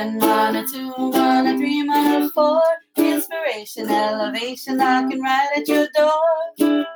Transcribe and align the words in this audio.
one, 0.00 0.16
one 0.18 0.56
or 0.56 0.66
two, 0.66 0.88
one 0.88 1.46
or 1.46 1.56
three, 1.58 1.86
one 1.86 2.22
or 2.22 2.28
four. 2.30 2.62
Inspiration, 2.96 3.90
elevation, 3.90 4.78
knocking 4.78 5.20
right 5.20 5.48
at 5.56 5.68
your 5.68 5.88
door. 5.94 6.86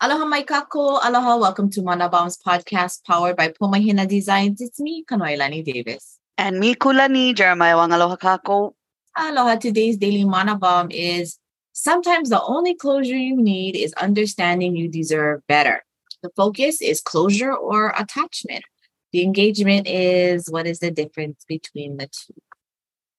Aloha 0.00 0.24
mai 0.26 0.44
kakou, 0.44 1.00
aloha, 1.02 1.36
welcome 1.36 1.70
to 1.70 1.82
Mana 1.82 2.08
Bombs 2.08 2.38
podcast 2.38 3.04
powered 3.04 3.36
by 3.36 3.48
Pomahina 3.48 4.06
Designs. 4.06 4.60
It's 4.60 4.78
me, 4.78 5.04
Kanoilani 5.10 5.64
Davis. 5.64 6.18
And 6.38 6.60
me, 6.60 6.76
Kulani, 6.76 7.34
Jeremiah 7.34 7.76
Wang, 7.76 7.92
aloha 7.92 8.16
kakou. 8.16 8.74
Aloha, 9.18 9.56
today's 9.56 9.96
daily 9.96 10.24
Mana 10.24 10.56
Bomb 10.56 10.92
is 10.92 11.38
sometimes 11.72 12.28
the 12.28 12.42
only 12.42 12.74
closure 12.74 13.16
you 13.16 13.36
need 13.36 13.76
is 13.76 13.92
understanding 13.94 14.76
you 14.76 14.88
deserve 14.88 15.46
better. 15.46 15.84
The 16.22 16.30
focus 16.36 16.80
is 16.80 17.00
closure 17.00 17.52
or 17.52 17.94
attachment. 17.98 18.64
The 19.12 19.22
engagement 19.22 19.88
is 19.88 20.50
what 20.50 20.66
is 20.66 20.78
the 20.78 20.90
difference 20.90 21.44
between 21.46 21.96
the 21.96 22.06
two? 22.06 22.34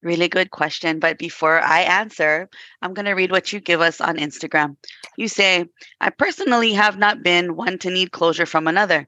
Really 0.02 0.28
good 0.28 0.52
question. 0.52 1.00
But 1.00 1.18
before 1.18 1.62
I 1.62 1.82
answer, 1.82 2.50
I'm 2.82 2.94
going 2.94 3.06
to 3.06 3.14
read 3.14 3.32
what 3.32 3.54
you 3.54 3.62
give 3.62 3.80
us 3.80 4.02
on 4.02 4.18
Instagram. 4.18 4.76
You 5.18 5.28
say, 5.28 5.66
I 6.02 6.10
personally 6.10 6.74
have 6.74 6.98
not 6.98 7.24
been 7.24 7.56
one 7.56 7.78
to 7.80 7.90
need 7.90 8.12
closure 8.12 8.46
from 8.46 8.68
another. 8.68 9.08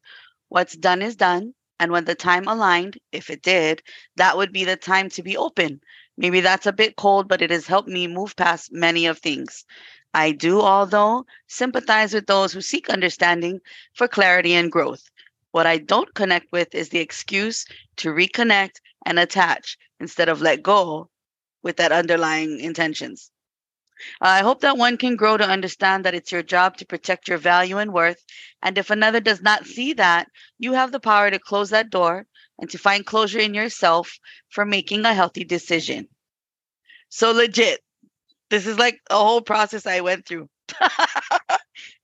What's 0.49 0.77
done 0.77 1.01
is 1.01 1.15
done. 1.15 1.53
And 1.79 1.91
when 1.91 2.05
the 2.05 2.15
time 2.15 2.47
aligned, 2.47 2.97
if 3.11 3.29
it 3.29 3.41
did, 3.41 3.83
that 4.15 4.37
would 4.37 4.53
be 4.53 4.63
the 4.63 4.77
time 4.77 5.09
to 5.09 5.23
be 5.23 5.35
open. 5.35 5.81
Maybe 6.17 6.41
that's 6.41 6.65
a 6.65 6.73
bit 6.73 6.95
cold, 6.95 7.27
but 7.27 7.41
it 7.41 7.51
has 7.51 7.67
helped 7.67 7.89
me 7.89 8.07
move 8.07 8.35
past 8.35 8.71
many 8.71 9.05
of 9.05 9.19
things. 9.19 9.65
I 10.13 10.31
do, 10.31 10.61
although, 10.61 11.25
sympathize 11.47 12.13
with 12.13 12.25
those 12.25 12.53
who 12.53 12.61
seek 12.61 12.89
understanding 12.89 13.59
for 13.93 14.07
clarity 14.07 14.53
and 14.53 14.71
growth. 14.71 15.09
What 15.51 15.65
I 15.65 15.77
don't 15.77 16.13
connect 16.13 16.51
with 16.51 16.73
is 16.73 16.89
the 16.89 16.99
excuse 16.99 17.65
to 17.97 18.09
reconnect 18.09 18.81
and 19.05 19.19
attach 19.19 19.77
instead 19.99 20.29
of 20.29 20.41
let 20.41 20.63
go 20.63 21.09
with 21.63 21.77
that 21.77 21.91
underlying 21.91 22.59
intentions. 22.59 23.31
I 24.21 24.41
hope 24.41 24.61
that 24.61 24.77
one 24.77 24.97
can 24.97 25.15
grow 25.15 25.37
to 25.37 25.47
understand 25.47 26.05
that 26.05 26.13
it's 26.13 26.31
your 26.31 26.43
job 26.43 26.77
to 26.77 26.85
protect 26.85 27.27
your 27.27 27.37
value 27.37 27.77
and 27.77 27.93
worth. 27.93 28.23
And 28.61 28.77
if 28.77 28.89
another 28.89 29.19
does 29.19 29.41
not 29.41 29.65
see 29.65 29.93
that, 29.93 30.27
you 30.59 30.73
have 30.73 30.91
the 30.91 30.99
power 30.99 31.31
to 31.31 31.39
close 31.39 31.69
that 31.69 31.89
door 31.89 32.27
and 32.59 32.69
to 32.69 32.77
find 32.77 33.05
closure 33.05 33.39
in 33.39 33.53
yourself 33.53 34.19
for 34.49 34.65
making 34.65 35.05
a 35.05 35.13
healthy 35.13 35.43
decision. 35.43 36.07
So, 37.09 37.31
legit, 37.31 37.81
this 38.49 38.67
is 38.67 38.79
like 38.79 38.99
a 39.09 39.15
whole 39.15 39.41
process 39.41 39.85
I 39.85 40.01
went 40.01 40.25
through. 40.25 40.49
and 40.79 40.89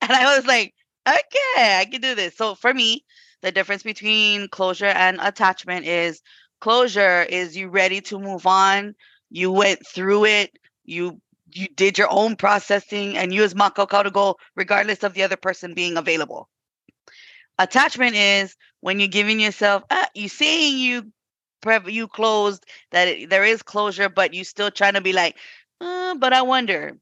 I 0.00 0.36
was 0.36 0.46
like, 0.46 0.74
okay, 1.08 1.78
I 1.78 1.86
can 1.90 2.00
do 2.00 2.14
this. 2.14 2.36
So, 2.36 2.54
for 2.54 2.72
me, 2.72 3.04
the 3.42 3.52
difference 3.52 3.82
between 3.82 4.48
closure 4.48 4.86
and 4.86 5.18
attachment 5.20 5.86
is 5.86 6.22
closure 6.60 7.22
is 7.22 7.56
you 7.56 7.68
ready 7.68 8.00
to 8.00 8.18
move 8.18 8.46
on 8.46 8.94
you 9.30 9.50
went 9.50 9.84
through 9.86 10.24
it 10.24 10.56
you 10.84 11.20
you 11.52 11.66
did 11.74 11.98
your 11.98 12.10
own 12.10 12.36
processing 12.36 13.16
and 13.16 13.34
you 13.34 13.42
as 13.42 13.54
makaukau 13.54 14.04
to 14.04 14.10
go 14.10 14.36
regardless 14.54 15.02
of 15.02 15.12
the 15.14 15.22
other 15.22 15.36
person 15.36 15.74
being 15.74 15.96
available 15.96 16.48
attachment 17.58 18.16
is 18.16 18.56
when 18.80 18.98
you're 18.98 19.08
giving 19.08 19.40
yourself 19.40 19.82
uh, 19.90 20.06
you 20.14 20.28
saying 20.28 20.78
you 20.78 21.12
you 21.86 22.08
closed 22.08 22.64
that 22.90 23.08
it, 23.08 23.30
there 23.30 23.44
is 23.44 23.62
closure 23.62 24.08
but 24.08 24.34
you 24.34 24.42
still 24.42 24.70
trying 24.70 24.94
to 24.94 25.00
be 25.00 25.12
like 25.12 25.36
uh, 25.80 26.14
but 26.16 26.32
i 26.32 26.42
wonder 26.42 26.96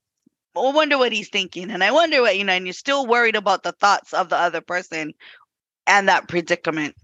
I 0.57 0.73
wonder 0.73 0.99
what 0.99 1.13
he's 1.13 1.29
thinking 1.29 1.71
and 1.71 1.83
i 1.83 1.91
wonder 1.91 2.21
what 2.21 2.37
you 2.37 2.45
know 2.45 2.53
and 2.53 2.67
you're 2.67 2.73
still 2.75 3.07
worried 3.07 3.37
about 3.37 3.63
the 3.63 3.73
thoughts 3.73 4.13
of 4.13 4.29
the 4.29 4.37
other 4.37 4.61
person 4.61 5.15
and 5.87 6.09
that 6.09 6.29
predicament 6.29 6.95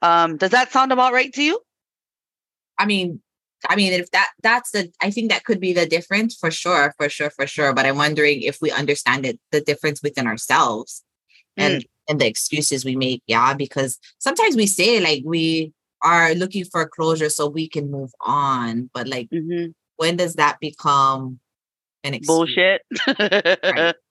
um 0.00 0.36
does 0.36 0.50
that 0.50 0.72
sound 0.72 0.90
about 0.90 1.12
right 1.12 1.32
to 1.34 1.42
you 1.42 1.60
I 2.78 2.86
mean, 2.86 3.20
I 3.68 3.76
mean, 3.76 3.92
if 3.92 4.10
that 4.10 4.30
that's 4.42 4.72
the, 4.72 4.90
I 5.00 5.10
think 5.10 5.30
that 5.30 5.44
could 5.44 5.60
be 5.60 5.72
the 5.72 5.86
difference 5.86 6.34
for 6.34 6.50
sure, 6.50 6.94
for 6.98 7.08
sure, 7.08 7.30
for 7.30 7.46
sure. 7.46 7.72
But 7.72 7.86
I'm 7.86 7.96
wondering 7.96 8.42
if 8.42 8.58
we 8.60 8.72
understand 8.72 9.24
it, 9.24 9.38
the 9.52 9.60
difference 9.60 10.02
within 10.02 10.26
ourselves 10.26 11.04
and 11.56 11.82
mm. 11.82 11.86
And 12.08 12.20
the 12.20 12.26
excuses 12.26 12.84
we 12.84 12.96
make. 12.96 13.22
Yeah, 13.26 13.54
because 13.54 13.98
sometimes 14.18 14.56
we 14.56 14.66
say 14.66 15.00
like 15.00 15.22
we 15.24 15.72
are 16.02 16.34
looking 16.34 16.64
for 16.64 16.88
closure 16.88 17.28
so 17.28 17.46
we 17.48 17.68
can 17.68 17.90
move 17.90 18.10
on, 18.20 18.90
but 18.92 19.08
like 19.08 19.30
mm-hmm. 19.30 19.70
when 19.96 20.16
does 20.16 20.34
that 20.34 20.58
become 20.60 21.38
an 22.04 22.14
excuse? 22.14 22.26
bullshit? 22.26 22.82
right. 23.18 23.94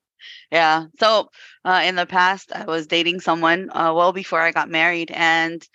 Yeah. 0.52 0.85
So 1.00 1.29
uh, 1.66 1.81
in 1.84 1.96
the 1.96 2.06
past, 2.06 2.52
I 2.53 2.66
was 2.66 2.85
dating 2.85 3.22
someone 3.22 3.72
uh, 3.72 3.91
well 3.96 4.13
before 4.13 4.40
I 4.40 4.52
got 4.52 4.69
married, 4.69 5.09
and 5.09 5.68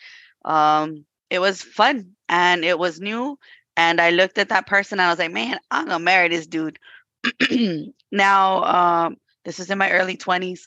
um, 0.44 1.04
it 1.30 1.40
was 1.40 1.62
fun 1.62 2.12
and 2.28 2.64
it 2.64 2.78
was 2.78 3.00
new. 3.00 3.38
And 3.76 4.00
I 4.00 4.10
looked 4.10 4.38
at 4.38 4.48
that 4.50 4.66
person 4.66 4.98
and 4.98 5.06
I 5.06 5.10
was 5.10 5.18
like, 5.18 5.32
man, 5.32 5.58
I'm 5.70 5.86
gonna 5.86 5.98
marry 5.98 6.28
this 6.28 6.46
dude. 6.46 6.78
now, 8.12 8.64
um, 8.64 9.16
this 9.44 9.60
is 9.60 9.70
in 9.70 9.78
my 9.78 9.90
early 9.90 10.16
20s, 10.16 10.60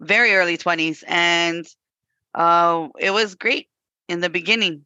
very 0.00 0.34
early 0.34 0.58
20s, 0.58 1.04
and 1.06 1.66
uh, 2.34 2.88
it 2.98 3.10
was 3.10 3.34
great 3.34 3.68
in 4.08 4.20
the 4.20 4.30
beginning 4.30 4.84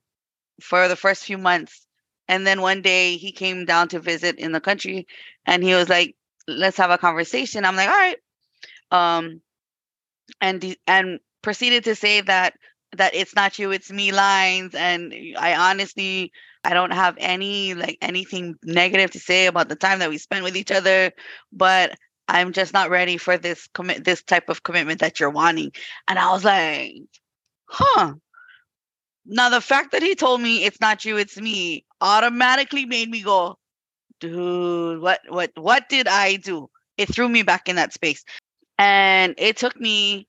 for 0.61 0.89
the 0.89 0.97
first 0.97 1.25
few 1.25 1.39
months. 1.39 1.87
And 2.29 2.47
then 2.47 2.61
one 2.63 2.83
day 2.83 3.17
he 3.17 3.33
came 3.33 3.65
down 3.67 3.89
to 3.89 4.01
visit 4.01 4.39
in 4.39 4.53
the 4.53 4.61
country 4.61 5.07
and 5.47 5.63
he 5.63 5.75
was 5.75 5.89
like, 5.89 6.17
let's 6.49 6.79
have 6.79 6.91
a 6.91 6.99
conversation. 6.99 7.65
I'm 7.65 7.77
like, 7.77 7.89
all 7.89 7.95
right. 7.95 8.19
Um, 8.91 9.43
and 10.41 10.77
and 10.87 11.21
proceeded 11.43 11.85
to 11.85 11.95
say 11.95 12.21
that 12.23 12.55
that 12.97 13.15
it's 13.15 13.35
not 13.35 13.59
you 13.59 13.71
it's 13.73 13.91
me 13.91 14.13
lines 14.13 14.75
and 14.75 15.13
i 15.39 15.55
honestly 15.55 16.33
i 16.65 16.73
don't 16.73 16.93
have 16.93 17.17
any 17.19 17.75
like 17.75 17.99
anything 18.01 18.55
negative 18.63 19.11
to 19.11 19.19
say 19.19 19.47
about 19.47 19.69
the 19.69 19.77
time 19.77 19.99
that 19.99 20.11
we 20.11 20.19
spent 20.19 20.45
with 20.45 20.57
each 20.57 20.71
other 20.71 21.13
but 21.53 21.97
i'm 22.29 22.53
just 22.53 22.73
not 22.73 22.91
ready 22.91 23.17
for 23.17 23.37
this 23.39 23.69
commit 23.75 24.05
this 24.05 24.23
type 24.23 24.49
of 24.49 24.63
commitment 24.63 25.01
that 25.01 25.21
you're 25.21 25.31
wanting. 25.31 25.73
And 26.09 26.19
i 26.19 26.31
was 26.33 26.45
like 26.45 26.95
huh. 27.67 28.15
Now 29.27 29.49
the 29.49 29.61
fact 29.63 29.93
that 29.93 30.03
he 30.03 30.15
told 30.15 30.41
me 30.41 30.65
it's 30.65 30.81
not 30.81 31.05
you 31.05 31.17
it's 31.17 31.39
me 31.41 31.85
automatically 32.01 32.85
made 32.85 33.09
me 33.11 33.23
go 33.23 33.57
dude 34.21 35.01
what 35.01 35.21
what 35.29 35.51
what 35.57 35.89
did 35.89 36.09
i 36.09 36.37
do? 36.37 36.69
It 36.97 37.13
threw 37.13 37.29
me 37.29 37.43
back 37.43 37.69
in 37.69 37.77
that 37.77 37.93
space. 37.93 38.25
And 38.79 39.35
it 39.39 39.57
took 39.57 39.79
me 39.81 40.29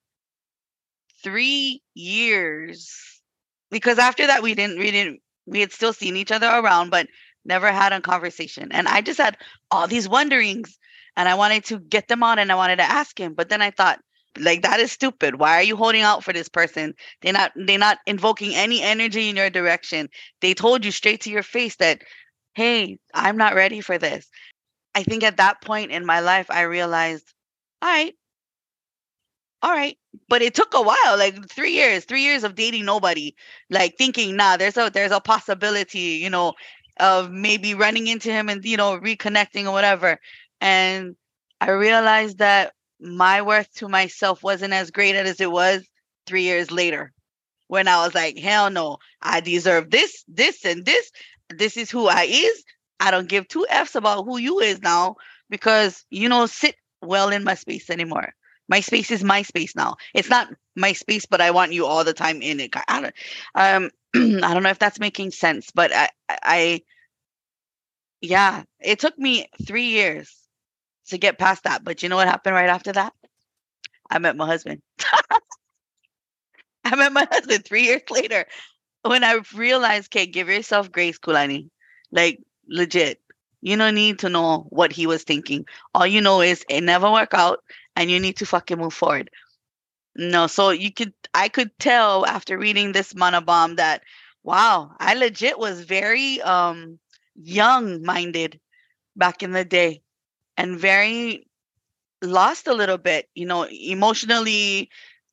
three 1.23 1.81
years 1.93 3.21
because 3.71 3.99
after 3.99 4.27
that 4.27 4.43
we 4.43 4.55
didn't 4.55 4.79
we 4.79 4.91
didn't 4.91 5.21
we 5.45 5.59
had 5.59 5.71
still 5.71 5.93
seen 5.93 6.15
each 6.15 6.31
other 6.31 6.47
around 6.47 6.89
but 6.89 7.07
never 7.43 7.71
had 7.71 7.93
a 7.93 8.01
conversation. 8.01 8.71
And 8.71 8.87
i 8.87 9.01
just 9.01 9.19
had 9.19 9.37
all 9.71 9.87
these 9.87 10.07
wonderings 10.07 10.77
and 11.17 11.29
i 11.29 11.35
wanted 11.35 11.63
to 11.65 11.79
get 11.79 12.07
them 12.07 12.23
on 12.23 12.39
and 12.39 12.51
i 12.51 12.55
wanted 12.55 12.77
to 12.77 12.83
ask 12.83 13.19
him 13.19 13.33
but 13.33 13.49
then 13.49 13.61
i 13.61 13.71
thought 13.71 13.99
like 14.39 14.63
that 14.63 14.79
is 14.79 14.91
stupid. 14.91 15.39
Why 15.39 15.55
are 15.57 15.63
you 15.63 15.77
holding 15.77 16.01
out 16.01 16.23
for 16.23 16.33
this 16.33 16.49
person? 16.49 16.93
They're 17.21 17.33
not 17.33 17.51
they're 17.55 17.77
not 17.77 17.99
invoking 18.05 18.53
any 18.53 18.81
energy 18.81 19.29
in 19.29 19.35
your 19.35 19.49
direction. 19.49 20.09
They 20.41 20.53
told 20.53 20.83
you 20.83 20.91
straight 20.91 21.21
to 21.21 21.29
your 21.29 21.43
face 21.43 21.77
that 21.77 22.01
hey 22.53 22.97
i'm 23.13 23.37
not 23.37 23.55
ready 23.55 23.81
for 23.81 23.97
this. 23.97 24.29
I 24.95 25.03
think 25.03 25.23
at 25.23 25.37
that 25.37 25.61
point 25.61 25.91
in 25.91 26.05
my 26.05 26.19
life 26.21 26.47
i 26.49 26.61
realized 26.61 27.33
all 27.81 27.89
right. 27.89 28.13
All 29.61 29.71
right. 29.71 29.97
But 30.29 30.41
it 30.41 30.53
took 30.53 30.73
a 30.73 30.81
while 30.81 31.17
like 31.17 31.49
three 31.49 31.71
years 31.73 32.05
three 32.05 32.21
years 32.23 32.43
of 32.43 32.55
dating 32.55 32.85
nobody 32.85 33.35
like 33.69 33.97
thinking 33.97 34.35
nah 34.35 34.57
there's 34.57 34.77
a 34.77 34.89
there's 34.93 35.11
a 35.11 35.19
possibility 35.21 36.19
you 36.23 36.29
know 36.29 36.53
of 36.99 37.31
maybe 37.31 37.73
running 37.73 38.07
into 38.07 38.31
him 38.31 38.49
and 38.49 38.63
you 38.65 38.77
know 38.77 38.99
reconnecting 38.99 39.65
or 39.65 39.71
whatever 39.71 40.19
and 40.61 41.15
i 41.61 41.69
realized 41.69 42.37
that 42.39 42.73
my 42.99 43.41
worth 43.41 43.71
to 43.73 43.87
myself 43.87 44.43
wasn't 44.43 44.73
as 44.73 44.91
great 44.91 45.15
as 45.15 45.39
it 45.41 45.51
was 45.51 45.83
three 46.27 46.43
years 46.43 46.71
later 46.71 47.11
when 47.67 47.87
i 47.87 48.03
was 48.03 48.15
like 48.15 48.37
hell 48.37 48.69
no 48.69 48.97
i 49.21 49.39
deserve 49.39 49.89
this 49.89 50.23
this 50.27 50.65
and 50.65 50.85
this 50.85 51.11
this 51.49 51.77
is 51.77 51.91
who 51.91 52.07
i 52.07 52.23
is 52.23 52.63
i 52.99 53.11
don't 53.11 53.29
give 53.29 53.47
two 53.47 53.65
f's 53.69 53.95
about 53.95 54.23
who 54.25 54.37
you 54.37 54.59
is 54.59 54.81
now 54.81 55.15
because 55.49 56.05
you 56.09 56.29
know 56.29 56.45
sit 56.45 56.75
well 57.01 57.29
in 57.29 57.43
my 57.43 57.55
space 57.55 57.89
anymore 57.89 58.33
my 58.67 58.79
space 58.79 59.11
is 59.11 59.23
my 59.23 59.41
space 59.43 59.75
now. 59.75 59.95
It's 60.13 60.29
not 60.29 60.49
my 60.75 60.93
space, 60.93 61.25
but 61.25 61.41
I 61.41 61.51
want 61.51 61.73
you 61.73 61.85
all 61.85 62.03
the 62.03 62.13
time 62.13 62.41
in 62.41 62.59
it. 62.59 62.73
I 62.87 63.01
don't, 63.01 63.13
um, 63.53 63.91
I 64.43 64.53
don't 64.53 64.63
know 64.63 64.69
if 64.69 64.79
that's 64.79 64.99
making 64.99 65.31
sense, 65.31 65.69
but 65.73 65.91
I, 65.93 66.09
I, 66.29 66.81
yeah, 68.21 68.63
it 68.79 68.99
took 68.99 69.17
me 69.17 69.47
three 69.65 69.87
years 69.89 70.35
to 71.07 71.17
get 71.17 71.37
past 71.37 71.63
that. 71.63 71.83
But 71.83 72.03
you 72.03 72.09
know 72.09 72.15
what 72.15 72.27
happened 72.27 72.55
right 72.55 72.69
after 72.69 72.91
that? 72.93 73.13
I 74.09 74.19
met 74.19 74.35
my 74.37 74.45
husband. 74.45 74.81
I 76.85 76.95
met 76.95 77.13
my 77.13 77.27
husband 77.31 77.65
three 77.65 77.83
years 77.83 78.03
later 78.09 78.45
when 79.03 79.23
I 79.23 79.39
realized, 79.55 80.09
okay, 80.09 80.25
give 80.25 80.49
yourself 80.49 80.91
grace, 80.91 81.17
Kulani. 81.19 81.69
Like 82.11 82.39
legit. 82.67 83.21
You 83.61 83.77
don't 83.77 83.95
need 83.95 84.19
to 84.19 84.29
know 84.29 84.67
what 84.69 84.91
he 84.91 85.07
was 85.07 85.23
thinking. 85.23 85.65
All 85.93 86.05
you 86.05 86.21
know 86.21 86.41
is 86.41 86.63
it 86.69 86.81
never 86.81 87.11
worked 87.11 87.33
out 87.33 87.61
and 87.95 88.11
you 88.11 88.19
need 88.19 88.37
to 88.37 88.45
fucking 88.45 88.77
move 88.77 88.93
forward. 88.93 89.31
No, 90.15 90.47
so 90.47 90.69
you 90.69 90.93
could 90.93 91.13
I 91.33 91.49
could 91.49 91.71
tell 91.79 92.25
after 92.25 92.57
reading 92.57 92.91
this 92.91 93.15
mana 93.15 93.41
bomb 93.41 93.75
that 93.77 94.03
wow, 94.43 94.91
I 94.99 95.15
legit 95.15 95.59
was 95.59 95.81
very 95.81 96.41
um 96.41 96.99
young 97.35 98.03
minded 98.03 98.59
back 99.15 99.43
in 99.43 99.51
the 99.51 99.65
day 99.65 100.01
and 100.57 100.79
very 100.79 101.47
lost 102.21 102.67
a 102.67 102.73
little 102.73 102.97
bit, 102.97 103.29
you 103.35 103.45
know, 103.45 103.67
emotionally 103.69 104.89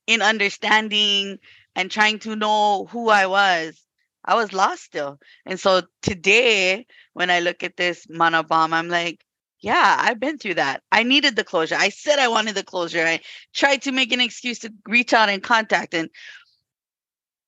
in 0.06 0.22
understanding 0.22 1.38
and 1.74 1.90
trying 1.90 2.19
to 2.20 2.36
know 2.36 2.86
who 2.90 3.08
I 3.08 3.26
was. 3.26 3.80
I 4.24 4.34
was 4.34 4.52
lost 4.52 4.84
still. 4.84 5.19
And 5.46 5.58
so 5.58 5.82
today, 6.02 6.86
when 7.12 7.30
I 7.30 7.40
look 7.40 7.62
at 7.62 7.76
this 7.76 8.06
mana 8.08 8.42
bomb, 8.42 8.72
I'm 8.72 8.88
like, 8.88 9.24
yeah, 9.60 9.96
I've 10.00 10.20
been 10.20 10.38
through 10.38 10.54
that. 10.54 10.82
I 10.90 11.02
needed 11.04 11.36
the 11.36 11.44
closure. 11.44 11.76
I 11.76 11.88
said 11.88 12.18
I 12.18 12.28
wanted 12.28 12.54
the 12.54 12.64
closure. 12.64 13.04
I 13.04 13.20
tried 13.54 13.82
to 13.82 13.92
make 13.92 14.12
an 14.12 14.20
excuse 14.20 14.60
to 14.60 14.72
reach 14.88 15.12
out 15.12 15.28
and 15.28 15.42
contact. 15.42 15.94
And 15.94 16.10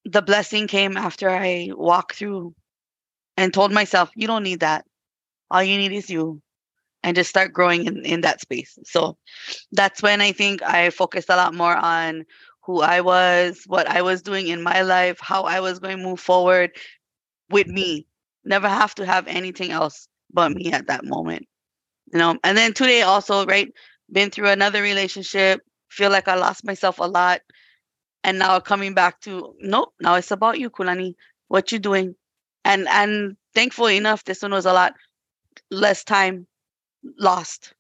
the 0.04 0.22
blessing 0.22 0.68
came 0.68 0.96
after 0.96 1.28
I 1.28 1.70
walked 1.72 2.16
through 2.16 2.54
and 3.36 3.52
told 3.52 3.72
myself, 3.72 4.10
you 4.14 4.26
don't 4.26 4.44
need 4.44 4.60
that. 4.60 4.84
All 5.50 5.62
you 5.62 5.76
need 5.76 5.92
is 5.92 6.08
you. 6.08 6.40
And 7.04 7.16
just 7.16 7.30
start 7.30 7.52
growing 7.52 7.86
in, 7.86 8.04
in 8.06 8.22
that 8.22 8.42
space. 8.42 8.78
So 8.86 9.18
that's 9.72 10.02
when 10.02 10.22
I 10.22 10.32
think 10.32 10.62
I 10.62 10.90
focused 10.90 11.30
a 11.30 11.36
lot 11.36 11.54
more 11.54 11.76
on 11.76 12.24
who 12.64 12.82
I 12.82 13.02
was, 13.02 13.64
what 13.68 13.88
I 13.88 14.02
was 14.02 14.22
doing 14.22 14.48
in 14.48 14.62
my 14.62 14.82
life, 14.82 15.18
how 15.20 15.44
I 15.44 15.60
was 15.60 15.80
going 15.80 15.98
to 15.98 16.04
move 16.04 16.20
forward 16.20 16.72
with 17.50 17.68
me. 17.68 18.06
Never 18.44 18.68
have 18.68 18.94
to 18.96 19.06
have 19.06 19.28
anything 19.28 19.70
else 19.72 20.08
but 20.32 20.52
me 20.52 20.72
at 20.72 20.88
that 20.88 21.04
moment 21.04 21.46
you 22.12 22.18
know 22.18 22.38
and 22.44 22.56
then 22.58 22.74
today 22.74 23.02
also 23.02 23.46
right 23.46 23.72
been 24.12 24.30
through 24.30 24.48
another 24.48 24.82
relationship 24.82 25.60
feel 25.90 26.10
like 26.10 26.28
i 26.28 26.34
lost 26.36 26.64
myself 26.64 26.98
a 26.98 27.04
lot 27.04 27.40
and 28.24 28.38
now 28.38 28.60
coming 28.60 28.94
back 28.94 29.20
to 29.20 29.54
nope 29.60 29.92
now 30.00 30.14
it's 30.16 30.30
about 30.30 30.58
you 30.58 30.70
kulani 30.70 31.14
what 31.48 31.72
you 31.72 31.78
doing 31.78 32.14
and 32.64 32.88
and 32.88 33.36
thankfully 33.54 33.96
enough 33.96 34.24
this 34.24 34.42
one 34.42 34.52
was 34.52 34.66
a 34.66 34.72
lot 34.72 34.94
less 35.70 36.04
time 36.04 36.46
lost 37.18 37.74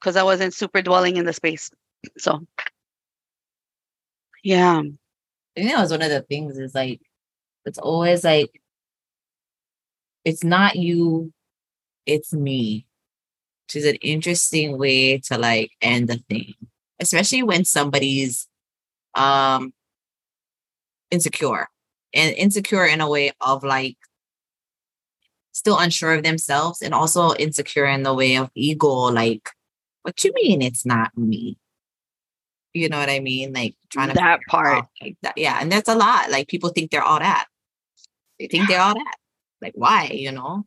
because 0.00 0.16
i 0.16 0.22
wasn't 0.22 0.54
super 0.54 0.82
dwelling 0.82 1.16
in 1.16 1.24
the 1.26 1.32
space 1.32 1.70
so. 2.18 2.46
Yeah. 4.44 4.78
I 4.78 5.60
think 5.60 5.70
that 5.70 5.80
was 5.80 5.90
one 5.90 6.02
of 6.02 6.10
the 6.10 6.22
things 6.22 6.56
is 6.58 6.74
like 6.74 7.00
it's 7.64 7.78
always 7.78 8.22
like 8.22 8.60
it's 10.24 10.44
not 10.44 10.76
you, 10.76 11.32
it's 12.04 12.32
me 12.32 12.86
which 13.66 13.76
is 13.76 13.84
an 13.84 13.96
interesting 13.96 14.78
way 14.78 15.18
to 15.18 15.36
like 15.36 15.72
end 15.82 16.08
the 16.08 16.22
thing, 16.28 16.54
especially 17.00 17.42
when 17.42 17.64
somebody's 17.64 18.46
um 19.16 19.72
insecure 21.10 21.68
and 22.14 22.34
insecure 22.36 22.86
in 22.86 23.00
a 23.00 23.08
way 23.08 23.32
of 23.40 23.64
like 23.64 23.96
still 25.56 25.78
unsure 25.78 26.12
of 26.12 26.22
themselves 26.22 26.82
and 26.82 26.92
also 26.92 27.34
insecure 27.34 27.86
in 27.86 28.02
the 28.02 28.12
way 28.14 28.36
of 28.36 28.50
ego 28.54 28.88
like 28.88 29.48
what 30.02 30.22
you 30.22 30.32
mean 30.34 30.62
it's 30.62 30.84
not 30.84 31.16
me? 31.16 31.58
You 32.74 32.90
know 32.90 32.98
what 32.98 33.08
i 33.08 33.20
mean? 33.20 33.52
Like 33.54 33.74
trying 33.90 34.08
to 34.08 34.14
that 34.14 34.40
part. 34.48 34.84
like 35.00 35.16
that. 35.22 35.36
Yeah 35.36 35.58
and 35.60 35.72
that's 35.72 35.88
a 35.88 35.94
lot. 35.94 36.30
Like 36.30 36.48
people 36.48 36.70
think 36.70 36.90
they're 36.90 37.02
all 37.02 37.18
that. 37.18 37.46
They 38.38 38.48
think 38.48 38.68
they're 38.68 38.80
all 38.80 38.94
that. 38.94 39.16
Like 39.62 39.72
why 39.74 40.10
you 40.12 40.32
know? 40.32 40.64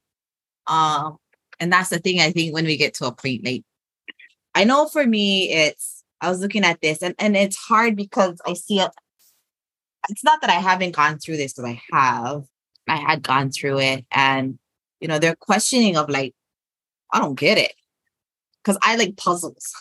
Um 0.67 1.17
and 1.59 1.71
that's 1.71 1.89
the 1.89 1.99
thing 1.99 2.19
I 2.19 2.31
think 2.31 2.53
when 2.53 2.65
we 2.65 2.77
get 2.77 2.95
to 2.95 3.05
a 3.05 3.11
point, 3.11 3.45
like 3.45 3.63
I 4.55 4.63
know 4.63 4.87
for 4.87 5.05
me, 5.05 5.51
it's 5.51 6.03
I 6.21 6.29
was 6.29 6.41
looking 6.41 6.65
at 6.65 6.81
this 6.81 7.01
and, 7.01 7.15
and 7.19 7.37
it's 7.37 7.57
hard 7.57 7.95
because 7.95 8.41
I 8.45 8.53
see 8.53 8.79
it. 8.79 8.91
It's 10.09 10.23
not 10.23 10.41
that 10.41 10.49
I 10.49 10.53
haven't 10.53 10.95
gone 10.95 11.19
through 11.19 11.37
this, 11.37 11.53
but 11.53 11.65
I 11.65 11.81
have. 11.91 12.43
I 12.87 12.97
had 12.97 13.23
gone 13.23 13.51
through 13.51 13.79
it. 13.79 14.05
And, 14.11 14.58
you 14.99 15.07
know, 15.07 15.19
they're 15.19 15.35
questioning 15.35 15.97
of 15.97 16.09
like, 16.09 16.33
I 17.11 17.19
don't 17.19 17.37
get 17.37 17.57
it. 17.57 17.73
Cause 18.63 18.77
I 18.83 18.95
like 18.97 19.17
puzzles. 19.17 19.73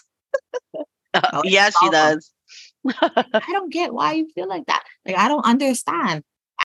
uh, 1.15 1.43
yeah, 1.45 1.71
she 1.81 1.91
does. 1.91 2.33
I 2.87 3.45
don't 3.49 3.73
get 3.73 3.93
why 3.93 4.13
you 4.15 4.31
feel 4.35 4.49
like 4.49 4.67
that. 4.67 4.85
Like 5.05 5.17
I 5.17 5.29
don't 5.29 5.45
understand. 5.45 6.23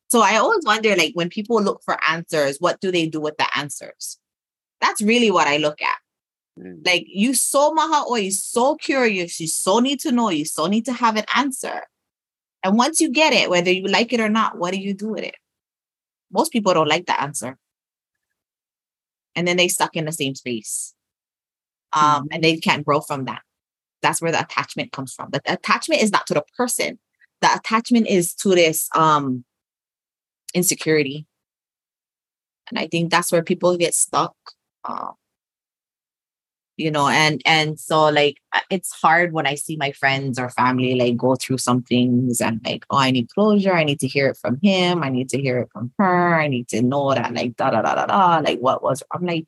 So 0.09 0.21
I 0.21 0.37
always 0.37 0.63
wonder, 0.63 0.95
like, 0.95 1.13
when 1.15 1.29
people 1.29 1.61
look 1.61 1.81
for 1.83 1.97
answers, 2.07 2.57
what 2.59 2.79
do 2.79 2.91
they 2.91 3.07
do 3.07 3.19
with 3.19 3.35
the 3.37 3.47
answers? 3.57 4.19
That's 4.79 5.01
really 5.01 5.31
what 5.31 5.47
I 5.47 5.57
look 5.57 5.81
at. 5.81 5.97
Mm. 6.59 6.85
Like 6.85 7.05
you 7.07 7.33
so 7.33 7.73
maha 7.73 8.07
or 8.07 8.19
you 8.19 8.31
so 8.31 8.75
curious, 8.75 9.39
you 9.39 9.47
so 9.47 9.79
need 9.79 9.99
to 10.01 10.11
know, 10.11 10.29
you 10.29 10.45
so 10.45 10.67
need 10.67 10.85
to 10.85 10.93
have 10.93 11.15
an 11.15 11.25
answer. 11.35 11.81
And 12.63 12.77
once 12.77 13.01
you 13.01 13.09
get 13.09 13.33
it, 13.33 13.49
whether 13.49 13.71
you 13.71 13.87
like 13.87 14.13
it 14.13 14.19
or 14.19 14.29
not, 14.29 14.57
what 14.57 14.71
do 14.71 14.79
you 14.79 14.93
do 14.93 15.09
with 15.09 15.23
it? 15.23 15.35
Most 16.31 16.51
people 16.51 16.73
don't 16.73 16.87
like 16.87 17.05
the 17.05 17.19
answer. 17.19 17.57
And 19.35 19.47
then 19.47 19.57
they 19.57 19.67
stuck 19.67 19.95
in 19.95 20.05
the 20.05 20.11
same 20.11 20.35
space. 20.35 20.93
Um, 21.93 22.23
mm 22.23 22.27
and 22.31 22.43
they 22.43 22.57
can't 22.57 22.85
grow 22.85 23.01
from 23.01 23.25
that. 23.25 23.41
That's 24.01 24.21
where 24.21 24.31
the 24.31 24.41
attachment 24.41 24.91
comes 24.91 25.13
from. 25.13 25.29
The 25.31 25.41
attachment 25.45 26.01
is 26.01 26.11
not 26.11 26.27
to 26.27 26.33
the 26.33 26.43
person. 26.57 26.99
The 27.41 27.53
attachment 27.53 28.07
is 28.07 28.33
to 28.35 28.49
this 28.49 28.89
um 28.95 29.45
insecurity. 30.53 31.25
And 32.69 32.79
I 32.79 32.87
think 32.87 33.11
that's 33.11 33.31
where 33.31 33.43
people 33.43 33.77
get 33.77 33.93
stuck 33.93 34.35
um, 34.85 35.13
you 36.77 36.89
know 36.89 37.07
and 37.07 37.41
and 37.45 37.79
so 37.79 38.09
like 38.09 38.37
uh, 38.53 38.59
it's 38.69 38.91
hard 38.91 39.31
when 39.31 39.45
i 39.45 39.55
see 39.55 39.75
my 39.75 39.91
friends 39.91 40.39
or 40.39 40.49
family 40.49 40.95
like 40.95 41.15
go 41.15 41.35
through 41.35 41.57
some 41.57 41.83
things 41.83 42.41
and 42.41 42.59
like 42.65 42.85
oh 42.89 42.97
i 42.97 43.11
need 43.11 43.29
closure 43.29 43.73
i 43.73 43.83
need 43.83 43.99
to 43.99 44.07
hear 44.07 44.27
it 44.29 44.37
from 44.37 44.59
him 44.61 45.03
i 45.03 45.09
need 45.09 45.29
to 45.29 45.39
hear 45.39 45.59
it 45.59 45.69
from 45.71 45.91
her 45.99 46.35
i 46.35 46.47
need 46.47 46.67
to 46.67 46.81
know 46.81 47.13
that 47.13 47.33
like 47.33 47.55
da 47.55 47.69
da 47.69 47.81
da 47.81 47.95
da 47.95 48.05
da 48.05 48.39
like 48.39 48.59
what 48.59 48.81
was 48.81 49.03
i'm 49.11 49.25
like 49.25 49.45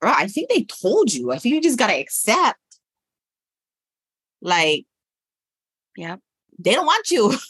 bro 0.00 0.12
i 0.14 0.26
think 0.26 0.50
they 0.50 0.64
told 0.64 1.12
you 1.12 1.32
i 1.32 1.38
think 1.38 1.54
you 1.54 1.60
just 1.60 1.78
gotta 1.78 1.98
accept. 1.98 2.58
Like 4.42 4.84
yeah 5.96 6.16
they 6.58 6.72
don't 6.74 6.86
want 6.86 7.10
you. 7.10 7.34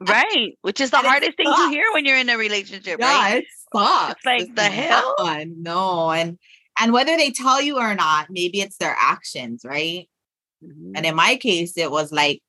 Right 0.00 0.58
which 0.62 0.80
is 0.80 0.90
the 0.90 0.98
and 0.98 1.06
hardest 1.06 1.36
thing 1.36 1.46
to 1.46 1.68
hear 1.68 1.84
when 1.92 2.04
you're 2.04 2.16
in 2.16 2.28
a 2.28 2.36
relationship 2.36 2.98
yeah, 2.98 3.06
right 3.06 3.36
it 3.38 3.44
sucks 3.72 4.12
it's 4.12 4.26
like 4.26 4.42
it's 4.42 4.54
the 4.54 4.62
hell? 4.62 5.14
no 5.56 6.10
and 6.10 6.38
and 6.80 6.92
whether 6.92 7.16
they 7.16 7.30
tell 7.30 7.60
you 7.60 7.78
or 7.78 7.94
not 7.94 8.26
maybe 8.30 8.60
it's 8.60 8.76
their 8.78 8.96
actions 9.00 9.62
right 9.64 10.08
mm-hmm. 10.64 10.92
and 10.94 11.06
in 11.06 11.14
my 11.14 11.36
case 11.36 11.76
it 11.76 11.90
was 11.90 12.12
like 12.12 12.40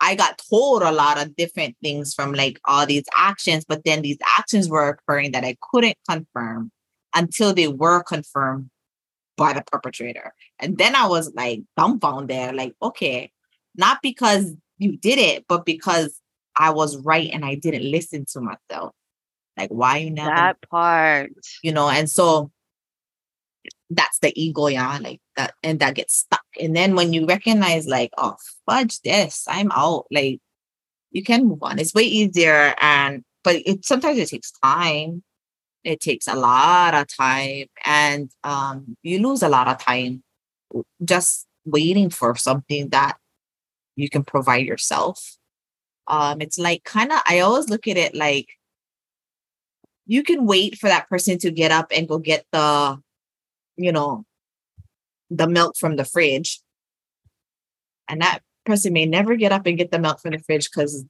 i 0.00 0.14
got 0.14 0.40
told 0.50 0.82
a 0.82 0.92
lot 0.92 1.20
of 1.20 1.36
different 1.36 1.76
things 1.82 2.14
from 2.14 2.32
like 2.32 2.60
all 2.64 2.86
these 2.86 3.04
actions 3.16 3.64
but 3.66 3.84
then 3.84 4.02
these 4.02 4.18
actions 4.38 4.68
were 4.68 4.88
occurring 4.88 5.32
that 5.32 5.44
i 5.44 5.56
couldn't 5.72 5.96
confirm 6.08 6.70
until 7.14 7.52
they 7.52 7.68
were 7.68 8.02
confirmed 8.02 8.70
by 9.36 9.52
the 9.52 9.62
perpetrator 9.70 10.32
and 10.60 10.78
then 10.78 10.94
i 10.94 11.06
was 11.06 11.32
like 11.34 11.60
dumbfounded 11.76 12.54
like 12.54 12.72
okay 12.82 13.30
not 13.76 13.98
because 14.02 14.52
you 14.78 14.96
did 14.96 15.18
it 15.18 15.44
but 15.48 15.64
because 15.64 16.20
I 16.56 16.70
was 16.70 16.96
right 16.98 17.30
and 17.32 17.44
I 17.44 17.56
didn't 17.56 17.90
listen 17.90 18.26
to 18.32 18.40
myself. 18.40 18.92
Like, 19.56 19.70
why 19.70 19.98
you 19.98 20.10
never 20.10 20.30
that 20.30 20.56
part, 20.68 21.32
you 21.62 21.72
know? 21.72 21.88
And 21.88 22.10
so 22.10 22.50
that's 23.90 24.18
the 24.20 24.32
ego, 24.40 24.66
yeah, 24.68 24.98
like 25.00 25.20
that, 25.36 25.54
and 25.62 25.80
that 25.80 25.94
gets 25.94 26.14
stuck. 26.16 26.44
And 26.60 26.74
then 26.76 26.94
when 26.94 27.12
you 27.12 27.26
recognize, 27.26 27.86
like, 27.86 28.10
oh, 28.18 28.36
fudge 28.66 29.00
this, 29.02 29.44
I'm 29.48 29.70
out, 29.72 30.06
like, 30.10 30.40
you 31.10 31.22
can 31.22 31.46
move 31.46 31.62
on. 31.62 31.78
It's 31.78 31.94
way 31.94 32.04
easier. 32.04 32.74
And, 32.80 33.24
but 33.44 33.56
it 33.66 33.84
sometimes 33.84 34.18
it 34.18 34.28
takes 34.28 34.52
time. 34.62 35.22
It 35.84 36.00
takes 36.00 36.26
a 36.28 36.34
lot 36.34 36.94
of 36.94 37.06
time, 37.14 37.66
and 37.84 38.30
um, 38.42 38.96
you 39.02 39.18
lose 39.20 39.42
a 39.42 39.48
lot 39.48 39.68
of 39.68 39.78
time 39.78 40.22
just 41.04 41.46
waiting 41.66 42.10
for 42.10 42.34
something 42.36 42.88
that 42.90 43.16
you 43.96 44.08
can 44.08 44.24
provide 44.24 44.66
yourself 44.66 45.36
um, 46.06 46.40
it's 46.40 46.58
like 46.58 46.84
kind 46.84 47.12
of, 47.12 47.20
I 47.26 47.40
always 47.40 47.68
look 47.68 47.88
at 47.88 47.96
it 47.96 48.14
like 48.14 48.48
you 50.06 50.22
can 50.22 50.46
wait 50.46 50.76
for 50.76 50.88
that 50.88 51.08
person 51.08 51.38
to 51.38 51.50
get 51.50 51.70
up 51.70 51.90
and 51.94 52.08
go 52.08 52.18
get 52.18 52.44
the, 52.52 53.00
you 53.76 53.92
know, 53.92 54.24
the 55.30 55.48
milk 55.48 55.76
from 55.78 55.96
the 55.96 56.04
fridge. 56.04 56.60
And 58.08 58.20
that 58.20 58.40
person 58.66 58.92
may 58.92 59.06
never 59.06 59.36
get 59.36 59.52
up 59.52 59.66
and 59.66 59.78
get 59.78 59.90
the 59.90 59.98
milk 59.98 60.20
from 60.20 60.32
the 60.32 60.38
fridge 60.38 60.70
because, 60.70 61.04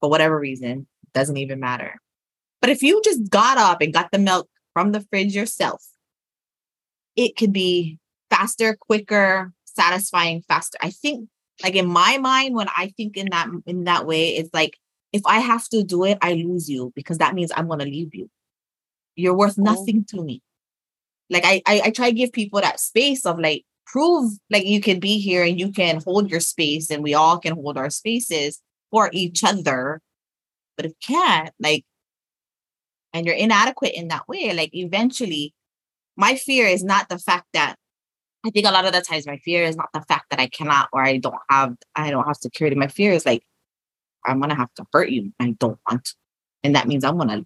for 0.00 0.10
whatever 0.10 0.38
reason, 0.38 0.86
doesn't 1.12 1.36
even 1.36 1.60
matter. 1.60 2.00
But 2.60 2.70
if 2.70 2.82
you 2.82 3.00
just 3.04 3.30
got 3.30 3.58
up 3.58 3.80
and 3.80 3.92
got 3.92 4.10
the 4.10 4.18
milk 4.18 4.48
from 4.72 4.92
the 4.92 5.00
fridge 5.00 5.34
yourself, 5.34 5.84
it 7.16 7.36
could 7.36 7.52
be 7.52 7.98
faster, 8.30 8.76
quicker, 8.78 9.52
satisfying, 9.64 10.42
faster. 10.42 10.78
I 10.82 10.90
think 10.90 11.28
like 11.62 11.76
in 11.76 11.86
my 11.86 12.18
mind, 12.18 12.54
when 12.54 12.68
I 12.76 12.92
think 12.96 13.16
in 13.16 13.28
that 13.30 13.48
in 13.66 13.84
that 13.84 14.06
way, 14.06 14.36
it's 14.36 14.50
like 14.52 14.76
if 15.12 15.22
I 15.26 15.38
have 15.38 15.68
to 15.68 15.84
do 15.84 16.04
it, 16.04 16.18
I 16.20 16.32
lose 16.32 16.68
you 16.68 16.92
because 16.96 17.18
that 17.18 17.34
means 17.34 17.52
I'm 17.54 17.68
gonna 17.68 17.84
leave 17.84 18.14
you. 18.14 18.28
You're 19.14 19.36
worth 19.36 19.58
oh. 19.58 19.62
nothing 19.62 20.04
to 20.08 20.22
me. 20.22 20.42
Like 21.30 21.44
I, 21.44 21.62
I 21.66 21.80
I 21.86 21.90
try 21.90 22.10
to 22.10 22.16
give 22.16 22.32
people 22.32 22.60
that 22.60 22.80
space 22.80 23.24
of 23.24 23.38
like 23.38 23.64
prove 23.86 24.32
like 24.50 24.66
you 24.66 24.80
can 24.80 25.00
be 25.00 25.18
here 25.18 25.44
and 25.44 25.58
you 25.58 25.70
can 25.70 26.00
hold 26.04 26.30
your 26.30 26.40
space 26.40 26.90
and 26.90 27.02
we 27.02 27.14
all 27.14 27.38
can 27.38 27.54
hold 27.54 27.78
our 27.78 27.90
spaces 27.90 28.60
for 28.90 29.10
each 29.12 29.44
other. 29.44 30.00
But 30.76 30.86
if 30.86 30.92
can't, 31.00 31.50
like, 31.60 31.84
and 33.12 33.26
you're 33.26 33.34
inadequate 33.34 33.94
in 33.94 34.08
that 34.08 34.26
way, 34.28 34.52
like 34.52 34.70
eventually, 34.74 35.54
my 36.16 36.34
fear 36.34 36.66
is 36.66 36.82
not 36.82 37.08
the 37.08 37.18
fact 37.18 37.46
that 37.52 37.76
I 38.44 38.50
think 38.50 38.66
a 38.66 38.70
lot 38.70 38.84
of 38.84 38.92
the 38.92 39.00
times 39.00 39.26
my 39.26 39.38
fear 39.38 39.64
is 39.64 39.76
not 39.76 39.88
the 39.94 40.02
fact 40.02 40.26
that 40.30 40.40
I 40.40 40.48
cannot 40.48 40.88
or 40.92 41.02
I 41.02 41.16
don't 41.18 41.34
have 41.50 41.76
I 41.96 42.10
don't 42.10 42.26
have 42.26 42.36
security. 42.36 42.76
My 42.76 42.88
fear 42.88 43.12
is 43.12 43.24
like 43.24 43.44
I'm 44.26 44.40
gonna 44.40 44.56
have 44.56 44.72
to 44.74 44.84
hurt 44.92 45.10
you. 45.10 45.32
I 45.40 45.52
don't 45.58 45.78
want 45.88 46.04
to. 46.04 46.14
And 46.62 46.74
that 46.74 46.88
means 46.88 47.04
I'm 47.04 47.18
gonna 47.18 47.44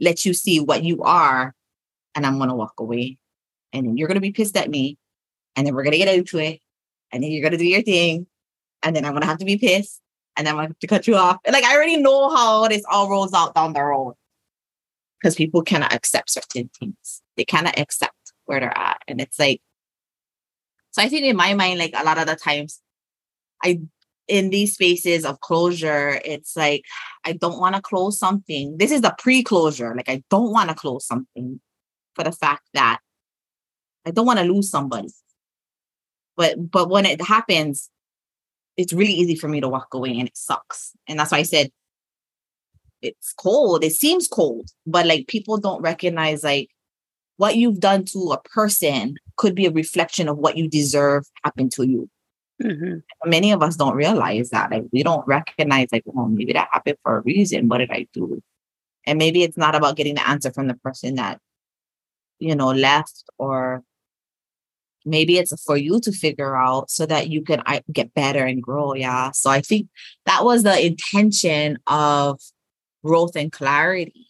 let 0.00 0.24
you 0.24 0.34
see 0.34 0.60
what 0.60 0.82
you 0.82 1.02
are 1.02 1.54
and 2.16 2.26
I'm 2.26 2.38
gonna 2.38 2.56
walk 2.56 2.74
away. 2.78 3.18
And 3.72 3.86
then 3.86 3.96
you're 3.96 4.08
gonna 4.08 4.20
be 4.20 4.32
pissed 4.32 4.56
at 4.56 4.70
me. 4.70 4.98
And 5.54 5.66
then 5.66 5.74
we're 5.74 5.84
gonna 5.84 5.98
get 5.98 6.12
into 6.12 6.38
it. 6.38 6.60
And 7.12 7.22
then 7.22 7.30
you're 7.30 7.42
gonna 7.42 7.58
do 7.58 7.66
your 7.66 7.82
thing. 7.82 8.26
And 8.82 8.96
then 8.96 9.04
I'm 9.04 9.12
gonna 9.12 9.26
have 9.26 9.38
to 9.38 9.44
be 9.44 9.58
pissed. 9.58 10.00
And 10.36 10.46
then 10.46 10.54
I'm 10.54 10.56
gonna 10.56 10.68
have 10.68 10.78
to 10.78 10.86
cut 10.86 11.06
you 11.06 11.14
off. 11.14 11.38
And 11.44 11.52
like 11.52 11.64
I 11.64 11.76
already 11.76 11.98
know 11.98 12.34
how 12.34 12.66
this 12.66 12.82
all 12.90 13.10
rolls 13.10 13.34
out 13.34 13.54
down 13.54 13.74
the 13.74 13.82
road. 13.82 14.14
Because 15.20 15.34
people 15.34 15.62
cannot 15.62 15.94
accept 15.94 16.30
certain 16.30 16.70
things. 16.80 17.22
They 17.36 17.44
cannot 17.44 17.78
accept 17.78 18.14
where 18.46 18.60
they're 18.60 18.76
at. 18.76 19.00
And 19.08 19.20
it's 19.20 19.38
like, 19.38 19.60
so 20.90 21.02
I 21.02 21.08
think 21.08 21.24
in 21.24 21.36
my 21.36 21.54
mind, 21.54 21.78
like 21.78 21.92
a 21.94 22.04
lot 22.04 22.18
of 22.18 22.26
the 22.26 22.36
times, 22.36 22.80
I 23.62 23.80
in 24.28 24.50
these 24.50 24.74
spaces 24.74 25.24
of 25.24 25.40
closure, 25.40 26.20
it's 26.24 26.56
like 26.56 26.84
I 27.24 27.32
don't 27.32 27.60
want 27.60 27.76
to 27.76 27.82
close 27.82 28.18
something. 28.18 28.76
This 28.78 28.90
is 28.90 29.02
the 29.02 29.14
pre-closure. 29.18 29.94
Like 29.94 30.08
I 30.08 30.22
don't 30.30 30.50
want 30.52 30.70
to 30.70 30.74
close 30.74 31.06
something 31.06 31.60
for 32.16 32.24
the 32.24 32.32
fact 32.32 32.64
that 32.74 32.98
I 34.04 34.10
don't 34.10 34.26
want 34.26 34.40
to 34.40 34.44
lose 34.44 34.70
somebody. 34.70 35.10
But 36.36 36.70
but 36.70 36.90
when 36.90 37.06
it 37.06 37.22
happens, 37.22 37.88
it's 38.76 38.92
really 38.92 39.12
easy 39.12 39.36
for 39.36 39.48
me 39.48 39.60
to 39.60 39.68
walk 39.68 39.94
away 39.94 40.18
and 40.18 40.26
it 40.26 40.36
sucks. 40.36 40.92
And 41.06 41.18
that's 41.18 41.30
why 41.30 41.38
I 41.38 41.44
said 41.44 41.70
it's 43.02 43.32
cold. 43.34 43.84
It 43.84 43.92
seems 43.92 44.26
cold, 44.26 44.70
but 44.86 45.06
like 45.06 45.28
people 45.28 45.58
don't 45.58 45.82
recognize 45.82 46.42
like 46.42 46.70
what 47.36 47.56
you've 47.56 47.80
done 47.80 48.04
to 48.06 48.32
a 48.32 48.40
person 48.42 49.16
could 49.36 49.54
be 49.54 49.66
a 49.66 49.70
reflection 49.70 50.28
of 50.28 50.38
what 50.38 50.56
you 50.56 50.68
deserve 50.68 51.24
happen 51.44 51.68
to 51.70 51.86
you. 51.86 52.08
Mm-hmm. 52.62 53.28
Many 53.28 53.52
of 53.52 53.62
us 53.62 53.76
don't 53.76 53.94
realize 53.94 54.50
that. 54.50 54.70
Like 54.70 54.84
we 54.92 55.02
don't 55.02 55.26
recognize, 55.26 55.88
like, 55.92 56.04
well, 56.06 56.26
maybe 56.26 56.54
that 56.54 56.68
happened 56.72 56.96
for 57.02 57.18
a 57.18 57.20
reason. 57.20 57.68
What 57.68 57.78
did 57.78 57.90
I 57.90 58.06
do? 58.12 58.42
And 59.06 59.18
maybe 59.18 59.42
it's 59.42 59.58
not 59.58 59.74
about 59.74 59.96
getting 59.96 60.14
the 60.14 60.28
answer 60.28 60.50
from 60.50 60.66
the 60.66 60.74
person 60.74 61.16
that, 61.16 61.40
you 62.38 62.54
know, 62.54 62.70
left, 62.70 63.24
or 63.38 63.82
maybe 65.04 65.38
it's 65.38 65.62
for 65.62 65.76
you 65.76 66.00
to 66.00 66.12
figure 66.12 66.56
out 66.56 66.90
so 66.90 67.06
that 67.06 67.28
you 67.28 67.42
can 67.42 67.62
get 67.92 68.12
better 68.14 68.44
and 68.44 68.62
grow. 68.62 68.94
Yeah. 68.94 69.30
So 69.30 69.50
I 69.50 69.60
think 69.60 69.88
that 70.26 70.44
was 70.44 70.64
the 70.64 70.84
intention 70.84 71.78
of 71.86 72.40
growth 73.04 73.36
and 73.36 73.52
clarity 73.52 74.26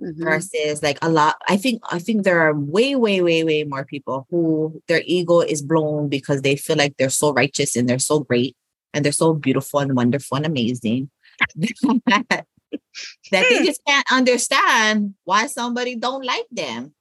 mm-hmm. 0.00 0.22
versus 0.22 0.82
like 0.82 0.98
a 1.02 1.08
lot 1.08 1.36
i 1.48 1.56
think 1.56 1.82
i 1.90 1.98
think 1.98 2.22
there 2.22 2.40
are 2.40 2.54
way 2.54 2.94
way 2.94 3.20
way 3.20 3.44
way 3.44 3.64
more 3.64 3.84
people 3.84 4.26
who 4.30 4.80
their 4.88 5.02
ego 5.04 5.40
is 5.40 5.60
blown 5.62 6.08
because 6.08 6.42
they 6.42 6.56
feel 6.56 6.76
like 6.76 6.96
they're 6.96 7.10
so 7.10 7.32
righteous 7.32 7.76
and 7.76 7.88
they're 7.88 7.98
so 7.98 8.20
great 8.20 8.56
and 8.94 9.04
they're 9.04 9.12
so 9.12 9.34
beautiful 9.34 9.80
and 9.80 9.94
wonderful 9.94 10.36
and 10.36 10.46
amazing 10.46 11.10
that 12.06 12.46
they 13.30 13.64
just 13.64 13.80
can't 13.86 14.12
understand 14.12 15.14
why 15.24 15.46
somebody 15.46 15.96
don't 15.96 16.24
like 16.24 16.46
them 16.50 16.94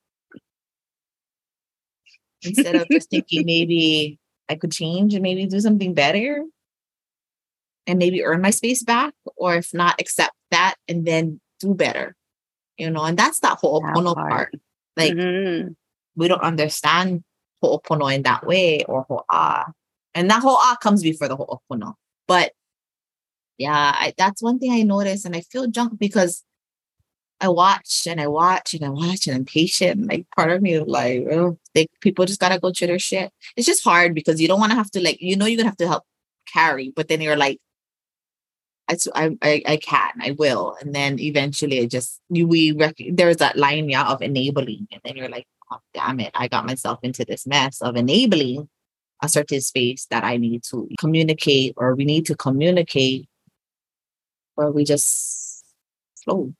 instead 2.44 2.76
of 2.76 2.88
just 2.90 3.10
thinking 3.10 3.46
maybe 3.46 4.20
i 4.50 4.56
could 4.56 4.72
change 4.72 5.14
and 5.14 5.24
maybe 5.24 5.46
do 5.46 5.60
something 5.60 5.94
better 5.94 6.44
and 7.88 8.00
maybe 8.00 8.24
earn 8.24 8.42
my 8.42 8.52
space 8.52 8.84
back 8.84 9.14
or 9.38 9.56
if 9.56 9.74
not 9.74 10.00
accept 10.00 10.34
that 10.52 10.76
and 10.88 11.06
then 11.06 11.40
do 11.60 11.74
better 11.74 12.16
you 12.80 12.90
know, 12.90 13.04
and 13.04 13.18
that's 13.18 13.42
that 13.42 13.60
ho'opono 13.60 14.16
that 14.16 14.30
part. 14.30 14.56
Like 14.96 15.14
mm-hmm. 15.14 15.74
we 16.16 16.28
don't 16.28 16.42
understand 16.42 17.24
ho'opono 17.62 18.16
in 18.16 18.24
that 18.24 18.48
way 18.48 18.84
or 18.86 19.06
ho'a. 19.08 19.66
And 20.16 20.32
that 20.32 20.42
ho'a 20.42 20.78
comes 20.82 21.04
before 21.04 21.28
the 21.28 21.36
ho'opono. 21.36 21.96
But 22.28 22.54
yeah, 23.58 23.94
I, 23.96 24.14
that's 24.18 24.42
one 24.42 24.60
thing 24.60 24.72
I 24.72 24.84
notice 24.84 25.26
and 25.26 25.36
I 25.36 25.42
feel 25.42 25.68
junk 25.68 26.00
because 26.00 26.44
I 27.42 27.48
watch 27.50 28.06
and 28.08 28.20
I 28.20 28.28
watch 28.28 28.74
and 28.74 28.84
I 28.84 28.90
watch 28.90 29.28
and 29.28 29.36
I'm 29.36 29.46
patient. 29.46 30.08
Like 30.08 30.26
part 30.36 30.52
of 30.52 30.62
me 30.62 30.74
is 30.74 30.88
like, 30.88 31.26
oh, 31.32 31.58
they, 31.74 31.88
people 32.02 32.26
just 32.26 32.40
gotta 32.40 32.60
go 32.60 32.72
through 32.72 32.88
their 32.88 33.00
shit. 33.00 33.32
It's 33.56 33.68
just 33.68 33.84
hard 33.84 34.14
because 34.14 34.42
you 34.42 34.48
don't 34.48 34.60
want 34.60 34.72
to 34.72 34.78
have 34.78 34.92
to 34.92 35.02
like, 35.02 35.22
you 35.22 35.38
know, 35.38 35.46
you're 35.46 35.58
gonna 35.58 35.70
have 35.70 35.78
to 35.78 35.88
help 35.88 36.04
carry, 36.52 36.92
but 36.96 37.08
then 37.08 37.22
you're 37.22 37.38
like, 37.38 37.60
I, 39.14 39.38
I, 39.42 39.62
I 39.68 39.78
can, 39.78 40.12
I 40.20 40.32
will. 40.32 40.76
And 40.82 40.96
then 40.96 41.20
eventually 41.20 41.78
it 41.80 41.92
just, 41.92 42.20
we, 42.30 42.72
rec- 42.72 42.98
there's 43.12 43.38
that 43.38 43.56
line, 43.56 43.88
yeah, 43.90 44.08
of 44.08 44.22
enabling. 44.22 44.88
And 44.92 45.02
then 45.06 45.16
you're 45.16 45.30
like, 45.30 45.46
oh, 45.72 45.78
damn 45.94 46.20
it, 46.20 46.32
I 46.34 46.48
got 46.48 46.66
myself 46.66 47.00
into 47.04 47.24
this 47.24 47.46
mess 47.46 47.82
of 47.82 47.96
enabling 47.96 48.68
a 49.22 49.30
certain 49.30 49.62
space 49.62 50.08
that 50.10 50.24
I 50.24 50.38
need 50.38 50.64
to 50.72 50.90
communicate 50.98 51.76
or 51.78 51.96
we 51.96 52.06
need 52.06 52.26
to 52.28 52.36
communicate 52.36 53.28
or 54.58 54.72
we 54.72 54.86
just 54.86 55.64
flow, 56.24 56.54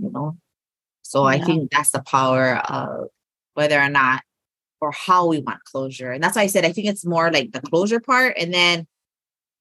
you 0.00 0.10
know? 0.10 0.36
So 1.02 1.28
yeah. 1.28 1.36
I 1.36 1.44
think 1.44 1.70
that's 1.70 1.90
the 1.90 2.02
power 2.02 2.56
of 2.56 3.08
whether 3.54 3.80
or 3.80 3.88
not 3.88 4.22
or 4.80 4.92
how 4.92 5.26
we 5.26 5.40
want 5.40 5.64
closure. 5.64 6.10
And 6.10 6.22
that's 6.22 6.36
why 6.36 6.42
I 6.42 6.46
said 6.46 6.64
I 6.64 6.72
think 6.72 6.86
it's 6.88 7.04
more 7.04 7.30
like 7.30 7.52
the 7.52 7.60
closure 7.60 8.00
part 8.00 8.36
and 8.38 8.52
then 8.52 8.86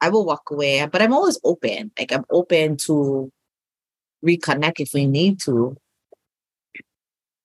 I 0.02 0.10
will 0.10 0.26
walk 0.26 0.50
away, 0.50 0.86
but 0.86 1.02
I'm 1.02 1.14
always 1.14 1.40
open. 1.44 1.92
Like 1.98 2.14
I'm 2.14 2.26
open 2.30 2.78
to 2.78 3.32
reconnect 4.26 4.80
if 4.80 4.94
we 4.94 5.06
need 5.06 5.40
to. 5.42 5.76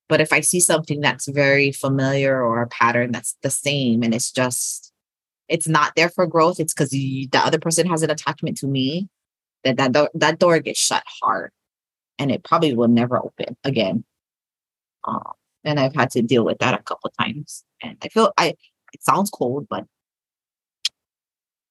But 0.08 0.20
if 0.20 0.32
I 0.32 0.40
see 0.40 0.60
something 0.60 1.00
that's 1.00 1.26
very 1.28 1.72
familiar 1.72 2.40
or 2.42 2.62
a 2.62 2.68
pattern 2.68 3.10
that's 3.10 3.36
the 3.42 3.50
same 3.50 4.02
and 4.02 4.14
it's 4.14 4.30
just 4.30 4.92
it's 5.48 5.68
not 5.68 5.94
there 5.96 6.08
for 6.08 6.26
growth, 6.26 6.60
it's 6.60 6.72
because 6.72 6.90
the 6.90 7.28
other 7.34 7.58
person 7.58 7.86
has 7.88 8.02
an 8.02 8.10
attachment 8.10 8.56
to 8.58 8.66
me, 8.66 9.08
that 9.62 9.76
that 9.76 9.92
door, 9.92 10.10
that 10.14 10.38
door 10.38 10.58
gets 10.60 10.78
shut 10.78 11.02
hard, 11.06 11.50
and 12.18 12.30
it 12.30 12.44
probably 12.44 12.74
will 12.74 12.88
never 12.88 13.18
open 13.18 13.56
again. 13.64 14.04
Um, 15.04 15.32
and 15.64 15.80
I've 15.80 15.94
had 15.94 16.10
to 16.12 16.22
deal 16.22 16.44
with 16.44 16.58
that 16.58 16.78
a 16.78 16.82
couple 16.82 17.10
times, 17.18 17.64
and 17.82 17.96
I 18.02 18.08
feel 18.08 18.32
I 18.36 18.54
it 18.92 19.02
sounds 19.02 19.30
cold, 19.30 19.66
but 19.68 19.86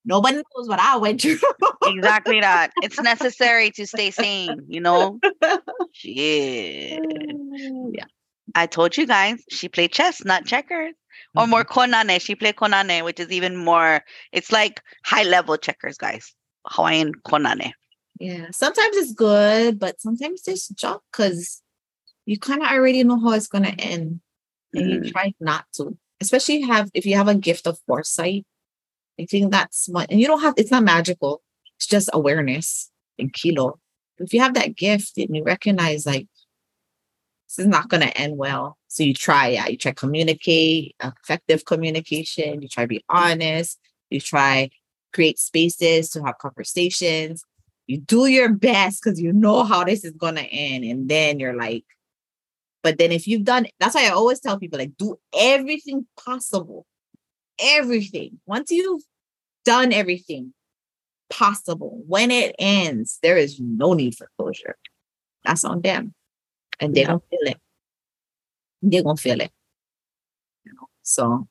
Nobody 0.05 0.35
knows 0.35 0.67
what 0.67 0.79
I 0.79 0.97
went 0.97 1.21
through. 1.21 1.39
exactly 1.83 2.41
that. 2.41 2.71
It's 2.81 2.99
necessary 3.01 3.71
to 3.71 3.87
stay 3.87 4.11
sane, 4.11 4.65
you 4.67 4.81
know? 4.81 5.19
Shit. 5.93 6.99
Yeah. 7.91 8.05
I 8.55 8.65
told 8.65 8.97
you 8.97 9.07
guys 9.07 9.41
she 9.49 9.69
played 9.69 9.93
chess, 9.93 10.25
not 10.25 10.45
checkers. 10.45 10.93
Mm-hmm. 10.93 11.39
Or 11.39 11.47
more 11.47 11.63
mm-hmm. 11.63 11.93
konane. 11.93 12.21
She 12.21 12.35
played 12.35 12.55
konane, 12.55 13.03
which 13.03 13.19
is 13.19 13.31
even 13.31 13.55
more, 13.55 14.01
it's 14.31 14.51
like 14.51 14.81
high 15.05 15.23
level 15.23 15.57
checkers, 15.57 15.97
guys. 15.97 16.33
Hawaiian 16.67 17.13
konane. 17.25 17.71
Yeah. 18.23 18.47
Sometimes 18.51 18.95
it's 18.95 19.13
good, 19.13 19.79
but 19.79 19.99
sometimes 19.99 20.41
it's 20.47 20.69
junk 20.69 21.01
because 21.11 21.61
you 22.25 22.39
kind 22.39 22.61
of 22.61 22.69
already 22.69 23.03
know 23.03 23.19
how 23.19 23.31
it's 23.31 23.47
gonna 23.47 23.75
end. 23.77 24.21
And 24.73 24.85
mm-hmm. 24.85 25.03
you 25.03 25.11
try 25.11 25.33
not 25.39 25.65
to. 25.75 25.97
Especially 26.21 26.61
have 26.61 26.89
if 26.93 27.05
you 27.05 27.17
have 27.17 27.27
a 27.27 27.35
gift 27.35 27.67
of 27.67 27.79
foresight 27.85 28.45
I 29.19 29.25
think 29.25 29.51
that's 29.51 29.87
what, 29.89 30.09
and 30.09 30.19
you 30.19 30.27
don't 30.27 30.41
have, 30.41 30.55
it's 30.57 30.71
not 30.71 30.83
magical. 30.83 31.41
It's 31.77 31.87
just 31.87 32.09
awareness 32.13 32.89
and 33.19 33.31
kilo. 33.31 33.79
If 34.17 34.33
you 34.33 34.39
have 34.41 34.53
that 34.55 34.75
gift 34.75 35.17
and 35.17 35.35
you 35.35 35.43
recognize 35.43 36.05
like, 36.05 36.27
this 37.47 37.65
is 37.65 37.67
not 37.67 37.89
going 37.89 38.01
to 38.01 38.17
end 38.17 38.37
well. 38.37 38.77
So 38.87 39.03
you 39.03 39.13
try, 39.13 39.49
yeah, 39.49 39.67
you 39.67 39.77
try 39.77 39.91
to 39.91 39.95
communicate, 39.95 40.95
effective 41.03 41.65
communication. 41.65 42.61
You 42.61 42.67
try 42.67 42.83
to 42.83 42.87
be 42.87 43.03
honest. 43.09 43.79
You 44.09 44.19
try 44.19 44.69
create 45.13 45.37
spaces 45.37 46.09
to 46.11 46.23
have 46.23 46.37
conversations. 46.39 47.43
You 47.87 47.99
do 47.99 48.27
your 48.27 48.49
best 48.49 49.03
because 49.03 49.19
you 49.19 49.33
know 49.33 49.63
how 49.63 49.83
this 49.83 50.03
is 50.03 50.13
going 50.13 50.35
to 50.35 50.45
end. 50.45 50.85
And 50.85 51.09
then 51.09 51.39
you're 51.39 51.55
like, 51.55 51.83
but 52.81 52.97
then 52.97 53.11
if 53.11 53.27
you've 53.27 53.43
done, 53.43 53.67
that's 53.79 53.95
why 53.95 54.05
I 54.05 54.09
always 54.09 54.39
tell 54.39 54.57
people 54.57 54.79
like, 54.79 54.97
do 54.97 55.17
everything 55.33 56.05
possible 56.17 56.85
everything. 57.59 58.39
Once 58.45 58.71
you've 58.71 59.03
done 59.65 59.93
everything 59.93 60.53
possible, 61.29 62.01
when 62.07 62.31
it 62.31 62.55
ends, 62.59 63.19
there 63.21 63.37
is 63.37 63.59
no 63.59 63.93
need 63.93 64.15
for 64.15 64.29
closure. 64.37 64.77
That's 65.43 65.63
on 65.63 65.81
them. 65.81 66.13
And 66.79 66.93
they're 66.93 67.03
yeah. 67.03 67.07
gonna 67.07 67.21
feel 67.29 67.51
it. 67.51 67.57
They're 68.81 69.03
gonna 69.03 69.17
feel 69.17 69.41
it. 69.41 69.51
You 70.65 70.73
know? 70.73 70.87
So 71.03 71.47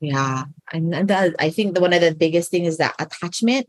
yeah. 0.00 0.44
And 0.72 1.08
that 1.08 1.34
I 1.38 1.50
think 1.50 1.74
the 1.74 1.80
one 1.80 1.92
of 1.92 2.00
the 2.00 2.14
biggest 2.14 2.50
thing 2.50 2.64
is 2.64 2.78
that 2.78 2.94
attachment 2.98 3.66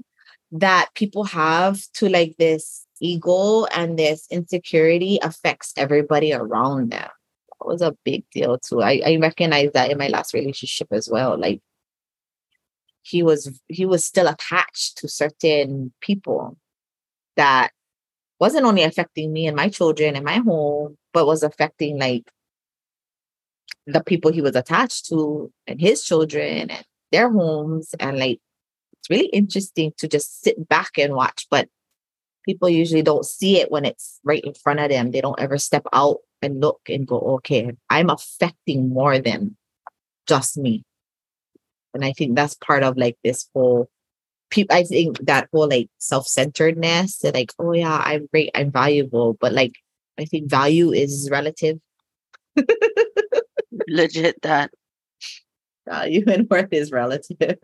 that 0.54 0.90
people 0.94 1.24
have 1.24 1.82
to 1.94 2.08
like 2.08 2.36
this 2.38 2.86
ego 3.02 3.66
and 3.66 3.98
this 3.98 4.28
insecurity 4.30 5.20
affects 5.22 5.74
everybody 5.78 6.32
around 6.32 6.92
them 6.92 7.10
That 7.60 7.68
was 7.68 7.82
a 7.82 7.98
big 8.06 8.24
deal 8.32 8.60
too. 8.60 8.82
I, 8.82 9.02
I 9.06 9.18
recognize 9.18 9.72
that 9.74 9.92
in 9.92 9.98
my 9.98 10.08
last 10.08 10.34
relationship 10.34 10.88
as 10.92 11.10
well. 11.12 11.38
Like 11.38 11.62
he 13.02 13.24
was 13.24 13.60
he 13.68 13.86
was 13.86 14.06
still 14.06 14.28
attached 14.28 14.98
to 15.00 15.08
certain 15.10 15.92
people 16.02 16.58
that 17.36 17.72
wasn't 18.40 18.66
only 18.66 18.84
affecting 18.84 19.34
me 19.34 19.48
and 19.48 19.56
my 19.56 19.70
children 19.70 20.16
and 20.16 20.24
my 20.24 20.38
home, 20.38 20.98
but 21.14 21.26
was 21.26 21.44
affecting 21.44 22.00
like 22.00 22.30
the 23.88 24.04
people 24.04 24.32
he 24.32 24.42
was 24.42 24.56
attached 24.56 25.08
to 25.08 25.52
and 25.68 25.82
his 25.82 26.04
children 26.04 26.70
and 26.70 26.86
their 27.12 27.30
homes. 27.32 27.96
And 28.00 28.20
like 28.20 28.40
it's 29.04 29.10
really 29.10 29.28
interesting 29.28 29.92
to 29.98 30.08
just 30.08 30.42
sit 30.42 30.70
back 30.70 30.92
and 30.98 31.14
watch. 31.14 31.46
But 31.52 31.68
people 32.46 32.70
usually 32.70 33.02
don't 33.02 33.26
see 33.26 33.60
it 33.60 33.70
when 33.70 33.84
it's 33.84 34.22
right 34.24 34.44
in 34.44 34.54
front 34.54 34.80
of 34.80 34.90
them. 34.90 35.12
They 35.12 35.20
don't 35.20 35.40
ever 35.40 35.58
step 35.58 35.86
out 35.92 36.20
and 36.42 36.62
look 36.62 36.80
and 36.88 37.06
go, 37.06 37.20
okay, 37.20 37.74
I'm 37.90 38.10
affecting 38.10 38.88
more 38.88 39.20
than 39.20 39.58
just 40.26 40.58
me. 40.58 40.86
And 41.94 42.06
I 42.06 42.14
think 42.14 42.36
that's 42.36 42.56
part 42.56 42.84
of 42.84 42.98
like 42.98 43.18
this 43.26 43.50
whole 43.54 43.90
people 44.50 44.76
I 44.76 44.84
think 44.84 45.18
that 45.26 45.50
whole 45.52 45.68
like 45.68 45.90
self-centeredness 45.98 47.18
that 47.20 47.34
like, 47.34 47.52
oh 47.60 47.74
yeah, 47.74 48.02
I'm 48.06 48.28
great, 48.32 48.52
I'm 48.56 48.72
valuable. 48.72 49.34
But 49.34 49.52
like 49.52 49.74
I 50.18 50.24
think 50.24 50.50
value 50.50 50.94
is 50.94 51.28
relative. 51.30 51.80
Legit 53.90 54.42
that. 54.44 54.72
Value 55.86 56.24
and 56.28 56.50
worth 56.50 56.72
is 56.72 56.94
relative. 56.94 57.58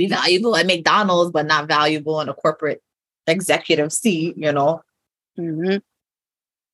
Be 0.00 0.06
valuable 0.06 0.56
at 0.56 0.64
McDonald's, 0.66 1.30
but 1.30 1.44
not 1.44 1.68
valuable 1.68 2.22
in 2.22 2.30
a 2.30 2.32
corporate 2.32 2.82
executive 3.26 3.92
seat, 3.92 4.34
you 4.34 4.50
know. 4.50 4.80
hmm 5.36 5.76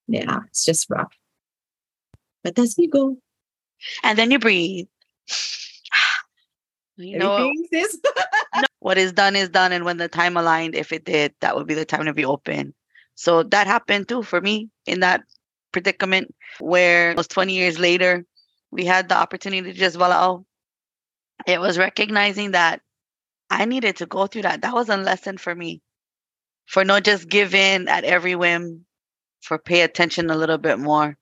Yeah, 0.07 0.43
it's 0.47 0.65
just 0.65 0.89
rough. 0.89 1.13
But 2.45 2.55
that's 2.55 2.79
you 2.79 2.89
go. 2.89 3.17
And 4.05 4.17
then 4.17 4.31
you 4.31 4.39
breathe. 4.39 4.87
You 6.99 7.19
know, 7.19 7.53
what 8.79 8.97
is 8.97 9.13
done 9.13 9.37
is 9.37 9.51
done. 9.51 9.73
And 9.73 9.85
when 9.85 9.99
the 9.99 10.09
time 10.09 10.39
aligned, 10.39 10.75
if 10.75 10.91
it 10.93 11.05
did, 11.05 11.35
that 11.43 11.55
would 11.55 11.67
be 11.67 11.75
the 11.75 11.85
time 11.85 12.07
to 12.07 12.15
be 12.15 12.25
open. 12.25 12.73
So 13.17 13.43
that 13.43 13.67
happened 13.67 14.09
too 14.09 14.23
for 14.23 14.41
me 14.41 14.71
in 14.87 15.01
that 15.01 15.21
predicament 15.73 16.35
where 16.59 17.11
it 17.11 17.19
was 17.19 17.29
20 17.29 17.53
years 17.53 17.79
later, 17.79 18.25
we 18.71 18.87
had 18.87 19.11
the 19.11 19.17
opportunity 19.17 19.73
to 19.73 19.79
just 19.79 19.97
voila. 19.97 20.39
It 21.47 21.61
was 21.61 21.77
recognizing 21.77 22.53
that 22.53 22.81
I 23.51 23.65
needed 23.65 23.97
to 23.97 24.07
go 24.07 24.27
through 24.27 24.43
that. 24.43 24.63
That 24.63 24.75
was 24.75 24.89
a 24.89 24.97
lesson 24.97 25.39
for 25.39 25.55
me. 25.55 25.83
For 26.67 26.85
not 26.85 27.05
just 27.05 27.29
give 27.29 27.55
in 27.55 27.89
at 27.89 28.05
every 28.05 28.35
whim, 28.35 28.85
for 29.43 29.59
pay 29.59 29.83
attention 29.83 30.31
a 30.31 30.37
little 30.37 30.59
bit 30.59 30.79
more. 30.79 31.17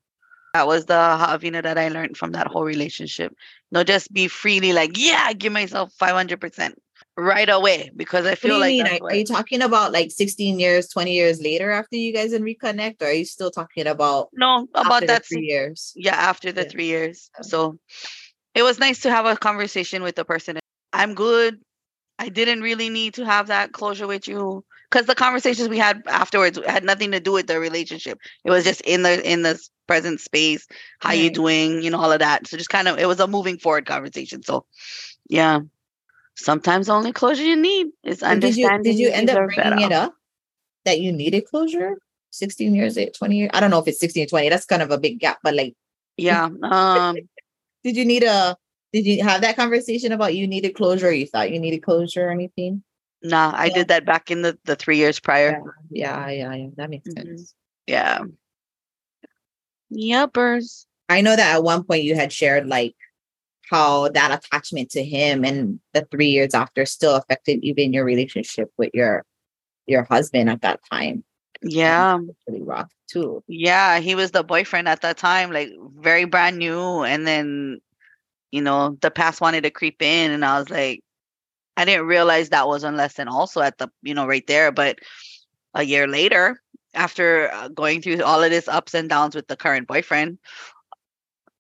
That 0.55 0.67
was 0.67 0.87
the 0.87 0.95
ha'awina 0.95 1.63
that 1.65 1.77
I 1.77 1.89
learned 1.89 2.17
from 2.17 2.33
that 2.33 2.47
whole 2.47 2.65
relationship. 2.65 3.35
Not 3.73 3.87
just 3.87 4.13
be 4.13 4.29
freely 4.29 4.73
like, 4.73 4.97
yeah, 4.97 5.33
give 5.33 5.53
myself 5.53 5.93
500% 6.01 6.75
right 7.17 7.49
away 7.49 7.91
because 7.95 8.25
I 8.25 8.31
What 8.31 8.41
do 8.41 8.49
feel 8.49 8.55
you 8.55 8.85
like 8.85 9.03
Are, 9.03 9.09
are 9.11 9.17
you 9.17 9.25
talking 9.25 9.63
about 9.63 9.93
like 9.93 10.11
16 10.11 10.59
years, 10.59 10.89
20 10.89 11.13
years 11.13 11.43
later 11.43 11.71
after 11.73 11.97
you 11.97 12.13
guys 12.15 12.33
and 12.33 12.45
reconnect? 12.45 13.03
Or 13.03 13.07
are 13.07 13.13
you 13.13 13.25
still 13.25 13.51
talking 13.51 13.87
about 13.87 14.31
no 14.33 14.67
about 14.75 15.07
that 15.07 15.27
three 15.27 15.43
years? 15.43 15.93
yeah 15.97 16.15
after 16.15 16.53
the 16.53 16.63
Yeah. 16.63 16.69
three 16.69 16.87
years 16.87 17.31
so 17.43 17.79
it 18.55 18.63
was 18.63 18.79
nice 18.79 19.01
to 19.01 19.11
have 19.11 19.27
a 19.27 19.37
conversation 19.37 20.03
with 20.03 20.15
the 20.15 20.25
person 20.25 20.59
i'm 20.93 21.15
good 21.15 21.61
i 22.19 22.29
didn't 22.29 22.63
really 22.63 22.89
need 22.89 23.15
to 23.15 23.25
have 23.25 23.47
that 23.49 23.73
closure 23.73 24.07
with 24.07 24.29
you 24.29 24.65
because 24.91 25.07
the 25.07 25.15
conversations 25.15 25.69
we 25.69 25.79
had 25.79 26.03
afterwards 26.07 26.59
had 26.67 26.85
nothing 26.85 27.11
to 27.13 27.21
do 27.21 27.33
with 27.33 27.47
the 27.47 27.59
relationship 27.59 28.19
it 28.45 28.51
was 28.51 28.65
just 28.65 28.81
in 28.83 29.03
the 29.03 29.31
in 29.31 29.43
the 29.43 29.61
present 29.87 30.21
space 30.21 30.67
how 31.01 31.13
you 31.13 31.31
doing 31.31 31.83
you 31.83 31.91
know 31.91 32.01
all 32.01 32.13
of 32.13 32.21
that 32.21 32.47
so 32.47 32.57
just 32.57 32.71
kind 32.71 32.89
of 32.89 32.99
it 32.99 33.07
was 33.07 33.21
a 33.21 33.27
moving 33.27 33.59
forward 33.59 33.85
conversation 33.87 34.43
so 34.43 34.65
yeah 35.29 35.61
sometimes 36.37 36.87
the 36.87 36.93
only 36.93 37.13
closure 37.13 37.43
you 37.43 37.57
need 37.57 37.89
is 38.03 38.21
So 38.21 38.35
did 38.39 38.57
you 38.57 38.67
understanding 38.67 38.83
did 38.83 38.99
you 38.99 39.11
end 39.11 39.31
up 39.31 39.37
bringing 39.47 39.77
better. 39.77 39.85
it 39.87 39.93
up 39.93 40.15
that 40.85 41.01
you 41.01 41.13
needed 41.13 41.47
closure? 41.47 41.97
16 42.31 42.75
years, 42.75 42.99
eight, 42.99 43.15
20 43.15 43.37
years? 43.37 43.51
I 43.55 43.61
don't 43.61 43.71
know 43.71 43.79
if 43.79 43.87
it's 43.87 44.01
16 44.01 44.25
or 44.25 44.27
20. 44.27 44.49
That's 44.49 44.67
kind 44.67 44.83
of 44.83 44.91
a 44.91 44.99
big 44.99 45.21
gap, 45.21 45.39
but 45.43 45.55
like 45.55 45.75
yeah 46.17 46.49
um 46.63 47.17
did 47.83 47.97
you 47.97 48.05
need 48.05 48.23
a 48.23 48.57
did 48.95 49.05
you 49.07 49.23
have 49.25 49.43
that 49.43 49.57
conversation 49.57 50.13
about 50.13 50.35
you 50.37 50.47
needed 50.47 50.75
closure 50.75 51.09
or 51.09 51.13
you 51.13 51.27
thought 51.27 51.51
you 51.51 51.59
needed 51.61 51.83
closure 51.83 52.29
or 52.29 52.31
anything? 52.31 52.83
nah 53.27 53.53
i 53.57 53.67
Yeah. 53.67 53.75
did 53.75 53.89
that 53.89 54.05
back 54.07 54.31
in 54.31 54.43
the 54.43 54.57
the 54.65 54.77
three 54.77 54.99
years 54.99 55.19
prior 55.21 55.61
Yeah, 55.91 56.29
yeah, 56.31 56.53
yeah. 56.55 56.69
That 56.77 56.91
makes 56.91 57.09
Mhm. 57.09 57.15
sense. 57.15 57.55
Yeah. 57.87 58.21
Yuppers. 59.93 60.87
I 61.09 61.21
know 61.21 61.37
that 61.37 61.57
at 61.57 61.63
one 61.65 61.85
point 61.85 62.05
you 62.05 62.15
had 62.15 62.33
shared 62.33 62.67
like 62.67 62.95
how 63.71 64.09
that 64.11 64.31
attachment 64.45 64.91
to 64.91 65.03
him 65.05 65.45
and 65.45 65.81
the 65.93 66.07
three 66.11 66.29
years 66.29 66.55
after 66.55 66.85
still 66.87 67.15
affected 67.17 67.61
even 67.63 67.93
your 67.93 68.05
relationship 68.05 68.71
with 68.79 68.91
your 68.95 69.25
your 69.87 70.05
husband 70.05 70.49
at 70.51 70.63
that 70.63 70.81
time. 70.91 71.25
Yeah. 71.63 72.19
Really 72.47 72.63
rough 72.63 72.91
too. 73.09 73.43
Yeah. 73.49 74.01
He 74.01 74.15
was 74.15 74.31
the 74.33 74.43
boyfriend 74.45 74.89
at 74.89 75.01
that 75.03 75.17
time, 75.17 75.51
like 75.53 75.71
very 75.99 76.25
brand 76.25 76.59
new. 76.59 77.03
And 77.05 77.27
then, 77.27 77.81
you 78.55 78.63
know, 78.63 78.97
the 79.01 79.11
past 79.11 79.41
wanted 79.41 79.65
to 79.65 79.71
creep 79.71 80.01
in. 80.01 80.31
And 80.31 80.45
I 80.45 80.61
was 80.61 80.71
like, 80.71 81.03
I 81.77 81.85
didn't 81.85 82.07
realize 82.07 82.51
that 82.51 82.69
was 82.69 82.85
a 82.85 82.93
lesson 82.93 83.27
also 83.27 83.61
at 83.61 83.79
the, 83.79 83.89
you 84.03 84.15
know, 84.15 84.27
right 84.27 84.47
there. 84.47 84.71
But 84.71 85.01
a 85.75 85.83
year 85.83 86.07
later, 86.07 86.63
after 86.95 87.53
uh, 87.53 87.67
going 87.67 88.01
through 88.01 88.23
all 88.23 88.45
of 88.45 88.51
this 88.51 88.69
ups 88.69 88.95
and 88.95 89.09
downs 89.09 89.35
with 89.35 89.49
the 89.49 89.57
current 89.57 89.89
boyfriend, 89.89 90.39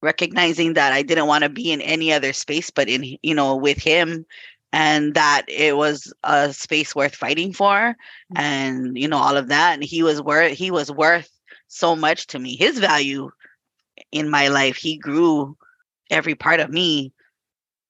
recognizing 0.03 0.75
that 0.75 0.93
I 0.93 1.03
didn't 1.03 1.27
want 1.27 1.43
to 1.43 1.51
be 1.51 1.73
in 1.73 1.81
any 1.81 2.13
other 2.13 2.33
space 2.33 2.71
but 2.71 2.89
in, 2.89 3.17
you 3.23 3.35
know, 3.35 3.57
with 3.57 3.79
him 3.79 4.25
and 4.73 5.15
that 5.15 5.45
it 5.49 5.77
was 5.77 6.13
a 6.23 6.53
space 6.53 6.95
worth 6.95 7.15
fighting 7.15 7.53
for 7.53 7.97
and 8.35 8.99
you 8.99 9.07
know 9.07 9.19
all 9.19 9.37
of 9.37 9.49
that 9.49 9.75
and 9.75 9.85
he 9.85 10.03
was 10.03 10.21
worth 10.21 10.53
he 10.53 10.73
was 10.73 10.91
worth 10.91 11.31
so 11.69 11.95
much 11.95 12.27
to 12.27 12.41
me 12.41 12.57
his 12.57 12.81
value 12.81 13.31
in 14.11 14.29
my 14.29 14.49
life 14.49 14.77
he 14.77 14.97
grew 14.97 15.57
every 16.11 16.35
part 16.35 16.61
of 16.61 16.71
me. 16.71 17.13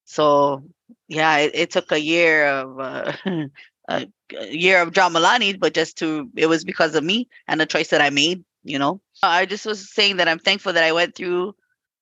So 0.04 0.64
yeah 1.08 1.38
it, 1.38 1.52
it 1.54 1.70
took 1.70 1.92
a 1.92 2.00
year 2.00 2.46
of 2.46 2.80
uh, 2.80 3.12
a, 3.88 4.06
year 4.50 4.80
of 4.80 4.90
dramalani 4.90 5.58
but 5.58 5.74
just 5.74 5.98
to 5.98 6.30
it 6.36 6.46
was 6.46 6.64
because 6.64 6.94
of 6.94 7.04
me 7.04 7.28
and 7.46 7.60
the 7.60 7.66
choice 7.66 7.88
that 7.88 8.00
i 8.00 8.10
made 8.10 8.44
you 8.66 8.78
know? 8.78 8.98
I 9.22 9.44
just 9.44 9.66
was 9.66 9.92
saying 9.92 10.16
that 10.16 10.28
i'm 10.28 10.38
thankful 10.38 10.72
that 10.72 10.84
i 10.84 10.92
went 10.92 11.14
through 11.14 11.54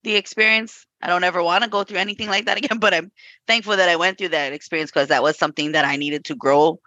the 0.05 0.17
experience. 0.17 0.85
I 1.01 1.07
don't 1.07 1.23
ever 1.23 1.43
want 1.43 1.63
to 1.63 1.71
go 1.71 1.85
through 1.85 1.99
anything 1.99 2.29
like 2.29 2.47
that 2.47 2.59
again 2.63 2.79
but 2.79 2.95
i'm 2.95 3.11
thankful 3.47 3.77
that 3.77 3.89
i 3.89 3.97
went 3.97 4.19
through 4.19 4.31
that 4.31 4.53
experience 4.53 4.91
because 4.91 5.09
that 5.09 5.23
was 5.23 5.37
something 5.37 5.73
that 5.73 5.85
i 5.85 5.97
needed 5.97 6.25
to 6.27 6.37
grow 6.37 6.79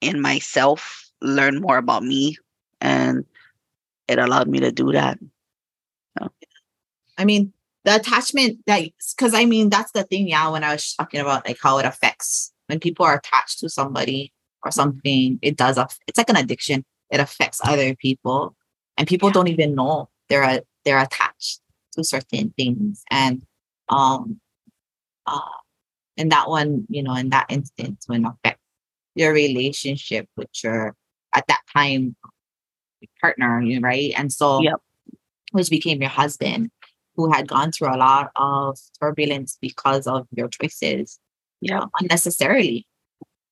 in 0.00 0.20
myself 0.20 1.10
learn 1.20 1.60
more 1.60 1.78
about 1.78 2.02
me 2.02 2.36
and 2.80 3.24
it 4.08 4.18
allowed 4.18 4.48
me 4.48 4.60
to 4.60 4.70
do 4.70 4.92
that. 4.92 5.18
I 7.16 7.24
mean, 7.24 7.54
the 7.84 7.96
attachment 7.96 8.58
that 8.66 8.82
because 9.16 9.34
I 9.34 9.44
mean 9.44 9.68
that's 9.70 9.92
the 9.92 10.04
thing, 10.04 10.28
yeah, 10.28 10.48
when 10.48 10.64
I 10.64 10.72
was 10.72 10.94
talking 10.94 11.20
about 11.20 11.46
like 11.46 11.58
how 11.62 11.78
it 11.78 11.86
affects 11.86 12.52
when 12.66 12.80
people 12.80 13.04
are 13.06 13.16
attached 13.16 13.60
to 13.60 13.68
somebody 13.68 14.32
or 14.64 14.70
something, 14.70 15.38
it 15.42 15.56
does 15.56 15.78
it's 16.06 16.18
like 16.18 16.30
an 16.30 16.36
addiction. 16.36 16.84
It 17.10 17.20
affects 17.20 17.60
other 17.64 17.94
people. 17.96 18.56
And 18.96 19.06
people 19.08 19.30
Yeah. 19.30 19.34
don't 19.34 19.48
even 19.48 19.74
know 19.74 20.08
they're 20.28 20.42
a, 20.42 20.62
they're 20.84 21.00
attached 21.00 21.60
to 21.94 22.04
certain 22.04 22.52
things. 22.56 23.02
And 23.10 23.42
um 23.88 24.40
uh 25.26 25.40
in 26.16 26.28
that 26.30 26.48
one, 26.48 26.86
you 26.88 27.02
know, 27.02 27.14
in 27.14 27.30
that 27.30 27.46
instance 27.50 28.04
when 28.08 28.24
affect 28.26 28.60
your 29.14 29.32
relationship 29.32 30.28
with 30.36 30.48
your 30.62 30.94
at 31.34 31.46
that 31.48 31.60
time 31.72 32.16
partner, 33.20 33.60
you 33.62 33.80
right? 33.80 34.12
And 34.16 34.32
so 34.32 34.62
Yep. 34.62 34.80
which 35.52 35.70
became 35.70 36.00
your 36.00 36.10
husband, 36.10 36.70
who 37.16 37.30
had 37.32 37.46
gone 37.48 37.70
through 37.72 37.94
a 37.94 37.96
lot 37.96 38.30
of 38.36 38.78
turbulence 39.00 39.56
because 39.60 40.06
of 40.06 40.26
your 40.34 40.48
choices 40.48 41.18
yeah 41.60 41.84
unnecessarily 42.00 42.86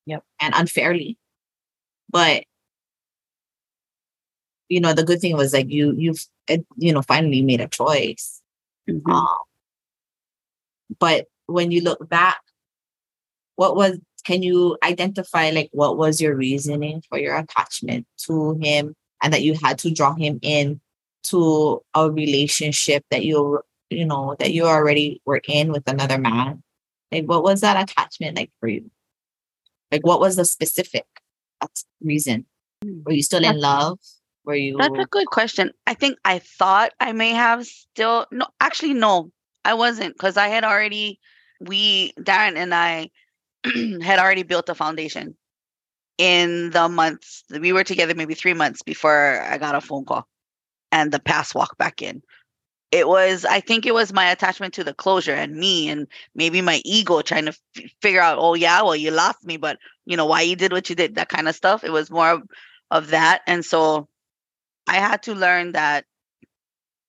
Yep. 0.07 0.25
and 0.41 0.55
unfairly. 0.57 1.17
But 2.11 2.45
you 4.69 4.81
know, 4.81 4.93
the 4.95 5.05
good 5.05 5.21
thing 5.21 5.37
was 5.37 5.53
like 5.53 5.71
you 5.71 5.95
you've 5.97 6.27
you 6.77 6.93
know 6.93 7.03
finally 7.03 7.43
made 7.43 7.61
a 7.61 7.69
choice. 7.69 8.41
Mhm. 8.89 9.09
Um, 9.09 9.27
but 10.99 11.27
when 11.47 11.71
you 11.71 11.83
look 11.83 12.09
back, 12.09 12.41
what 13.57 13.77
was 13.77 13.99
can 14.25 14.43
you 14.43 14.77
identify 14.83 15.51
like 15.51 15.69
what 15.73 15.97
was 15.97 16.21
your 16.21 16.35
reasoning 16.37 17.03
for 17.09 17.19
your 17.19 17.37
attachment 17.37 18.07
to 18.17 18.55
him 18.61 18.95
and 19.23 19.33
that 19.33 19.43
you 19.43 19.55
had 19.55 19.79
to 19.81 19.91
draw 19.93 20.15
him 20.15 20.39
in 20.43 20.81
to 21.25 21.83
a 21.95 22.11
relationship 22.11 23.05
that 23.11 23.25
you 23.25 23.61
you 23.91 24.05
know 24.05 24.37
that 24.39 24.53
you 24.53 24.65
already 24.65 25.21
were 25.25 25.41
in 25.49 25.73
with 25.73 25.89
another 25.89 26.19
man? 26.19 26.63
Like 27.11 27.25
what 27.25 27.43
was 27.43 27.61
that 27.61 27.81
attachment 27.83 28.37
like 28.37 28.51
for 28.61 28.69
you? 28.69 28.91
Like 29.91 30.07
what 30.07 30.21
was 30.21 30.37
the 30.37 30.45
specific 30.45 31.07
reason? 32.03 32.47
Hmm. 32.83 33.03
Were 33.05 33.13
you 33.13 33.23
still 33.23 33.45
in 33.45 33.61
love? 33.61 33.99
Were 34.45 34.55
you? 34.55 34.77
That's 34.79 34.99
a 34.99 35.07
good 35.07 35.27
question. 35.27 35.71
I 35.87 35.95
think 35.95 36.19
I 36.25 36.41
thought 36.41 36.93
I 36.99 37.13
may 37.13 37.31
have 37.31 37.67
still 37.67 38.27
no 38.33 38.47
actually 38.61 38.95
no, 38.95 39.31
I 39.65 39.75
wasn't 39.75 40.15
because 40.15 40.37
I 40.37 40.49
had 40.49 40.65
already 40.65 41.21
we 41.61 42.13
Darren 42.19 42.57
and 42.57 42.75
I 42.75 43.11
had 44.03 44.19
already 44.19 44.43
built 44.43 44.69
a 44.69 44.75
foundation 44.75 45.37
in 46.19 46.71
the 46.71 46.89
months 46.89 47.45
we 47.51 47.73
were 47.73 47.85
together 47.85 48.15
maybe 48.15 48.35
three 48.35 48.55
months 48.55 48.83
before 48.83 49.41
I 49.41 49.59
got 49.59 49.75
a 49.75 49.81
phone 49.81 50.05
call 50.05 50.27
and 50.93 51.11
the 51.11 51.19
pass 51.19 51.55
walk 51.55 51.77
back 51.79 52.03
in. 52.03 52.23
It 52.93 53.09
was, 53.09 53.47
I 53.47 53.61
think 53.61 53.87
it 53.87 53.95
was 53.95 54.13
my 54.13 54.31
attachment 54.31 54.75
to 54.75 54.85
the 54.85 54.93
closure 54.93 55.35
and 55.35 55.57
me 55.57 55.89
and 55.89 56.07
maybe 56.35 56.61
my 56.61 56.83
ego 56.85 57.23
trying 57.23 57.47
to 57.47 57.57
f- 57.77 57.91
figure 58.03 58.21
out, 58.21 58.39
oh 58.39 58.55
yeah, 58.55 58.83
well 58.83 58.95
you 58.95 59.11
lost 59.11 59.45
me, 59.45 59.57
but 59.57 59.79
you 60.05 60.17
know 60.17 60.27
why 60.27 60.43
you 60.43 60.57
did 60.57 60.73
what 60.73 60.91
you 60.91 60.95
did, 60.95 61.15
that 61.15 61.31
kind 61.31 61.49
of 61.49 61.55
stuff. 61.57 61.85
It 61.85 61.93
was 61.93 62.11
more 62.11 62.31
of, 62.31 62.43
of 62.91 63.09
that, 63.09 63.41
and 63.47 63.65
so 63.65 64.09
I 64.87 64.97
had 64.97 65.23
to 65.25 65.35
learn 65.35 65.73
that 65.73 66.05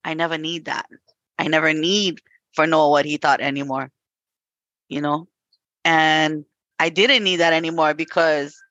I 0.06 0.14
never 0.14 0.38
need 0.38 0.66
that. 0.66 0.88
I 1.38 1.48
never 1.48 1.74
need 1.74 2.22
for 2.54 2.66
Noah 2.68 2.90
what 2.90 3.06
he 3.06 3.18
thought 3.18 3.42
anymore. 3.42 3.92
You 4.88 5.02
know, 5.02 5.28
and 5.84 6.46
I 6.80 6.90
didn't 6.90 7.24
need 7.24 7.38
that 7.38 7.54
anymore 7.54 7.94
because 7.94 8.62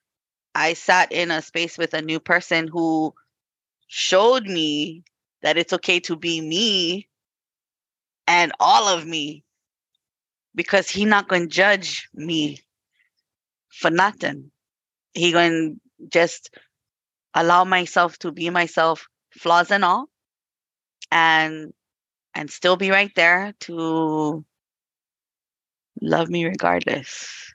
I 0.55 0.73
sat 0.73 1.11
in 1.11 1.31
a 1.31 1.41
space 1.41 1.77
with 1.77 1.93
a 1.93 2.01
new 2.01 2.19
person 2.19 2.67
who 2.67 3.13
showed 3.95 4.45
me 4.47 5.03
that 5.43 5.55
it's 5.55 5.71
okay 5.71 5.99
to 5.99 6.15
be 6.15 6.41
me 6.41 7.07
and 8.27 8.51
all 8.59 8.87
of 8.87 9.05
me 9.05 9.43
because 10.55 10.89
he 10.89 11.05
not 11.05 11.27
going 11.27 11.43
to 11.43 11.47
judge 11.55 12.09
me 12.11 12.59
for 13.69 13.91
nothing. 13.91 14.49
He 15.13 15.31
going 15.31 15.79
to 16.01 16.07
just 16.09 16.49
allow 17.35 17.65
myself 17.65 18.17
to 18.19 18.31
be 18.31 18.49
myself, 18.49 19.07
flaws 19.29 19.69
and 19.69 19.85
all, 19.85 20.07
and 21.11 21.71
and 22.33 22.49
still 22.49 22.77
be 22.77 22.89
right 22.89 23.11
there 23.15 23.53
to 23.59 24.43
love 26.01 26.29
me 26.29 26.45
regardless. 26.45 27.53